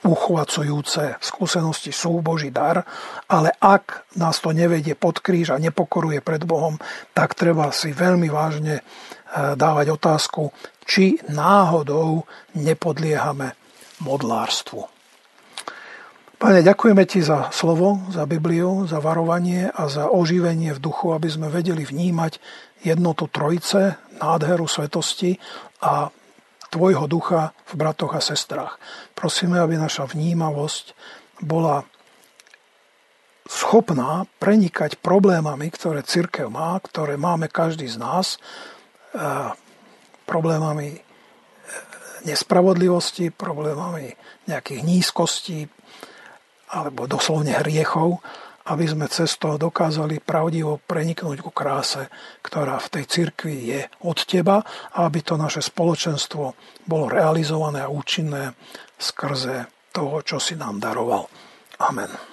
uchvacujúce 0.00 1.20
skúsenosti 1.20 1.92
sú 1.92 2.24
Boží 2.24 2.48
dar, 2.48 2.88
ale 3.28 3.52
ak 3.60 4.08
nás 4.16 4.40
to 4.40 4.52
nevedie 4.56 4.96
pod 4.96 5.20
kríž 5.20 5.52
a 5.52 5.60
nepokoruje 5.60 6.24
pred 6.24 6.40
Bohom, 6.48 6.80
tak 7.12 7.36
treba 7.36 7.68
si 7.72 7.92
veľmi 7.92 8.32
vážne 8.32 8.80
dávať 9.34 9.86
otázku, 9.94 10.50
či 10.82 11.22
náhodou 11.30 12.26
nepodliehame 12.58 13.54
modlárstvu. 14.02 14.90
Pane, 16.40 16.64
ďakujeme 16.64 17.04
Ti 17.04 17.20
za 17.20 17.52
slovo, 17.52 18.00
za 18.08 18.24
Bibliu, 18.24 18.88
za 18.88 18.96
varovanie 18.96 19.68
a 19.68 19.92
za 19.92 20.08
oživenie 20.08 20.72
v 20.72 20.80
duchu, 20.80 21.12
aby 21.12 21.28
sme 21.28 21.52
vedeli 21.52 21.84
vnímať 21.84 22.40
jednotu 22.80 23.28
Trojice, 23.28 24.00
nádheru 24.24 24.64
svetosti 24.64 25.36
a 25.84 26.08
Tvojho 26.70 27.10
ducha 27.10 27.52
v 27.68 27.72
bratoch 27.76 28.14
a 28.16 28.22
sestrách. 28.22 28.78
Prosíme, 29.12 29.58
aby 29.60 29.76
naša 29.76 30.06
vnímavosť 30.06 30.94
bola 31.44 31.82
schopná 33.50 34.30
prenikať 34.38 35.02
problémami, 35.02 35.66
ktoré 35.74 36.06
církev 36.06 36.46
má, 36.46 36.78
ktoré 36.78 37.18
máme 37.18 37.50
každý 37.50 37.90
z 37.90 37.98
nás, 37.98 38.38
problémami 40.26 40.88
nespravodlivosti, 42.24 43.32
problémami 43.32 44.12
nejakých 44.46 44.80
nízkostí 44.84 45.66
alebo 46.70 47.10
doslovne 47.10 47.58
hriechov, 47.64 48.22
aby 48.70 48.86
sme 48.86 49.10
cez 49.10 49.34
to 49.40 49.58
dokázali 49.58 50.22
pravdivo 50.22 50.78
preniknúť 50.78 51.42
ku 51.42 51.50
kráse, 51.50 52.06
ktorá 52.44 52.78
v 52.78 52.90
tej 52.92 53.04
cirkvi 53.10 53.56
je 53.74 53.80
od 54.06 54.18
teba 54.22 54.62
a 54.94 55.08
aby 55.08 55.26
to 55.26 55.34
naše 55.34 55.64
spoločenstvo 55.64 56.44
bolo 56.86 57.10
realizované 57.10 57.82
a 57.82 57.90
účinné 57.90 58.54
skrze 58.94 59.66
toho, 59.90 60.22
čo 60.22 60.38
si 60.38 60.54
nám 60.54 60.78
daroval. 60.78 61.26
Amen. 61.82 62.29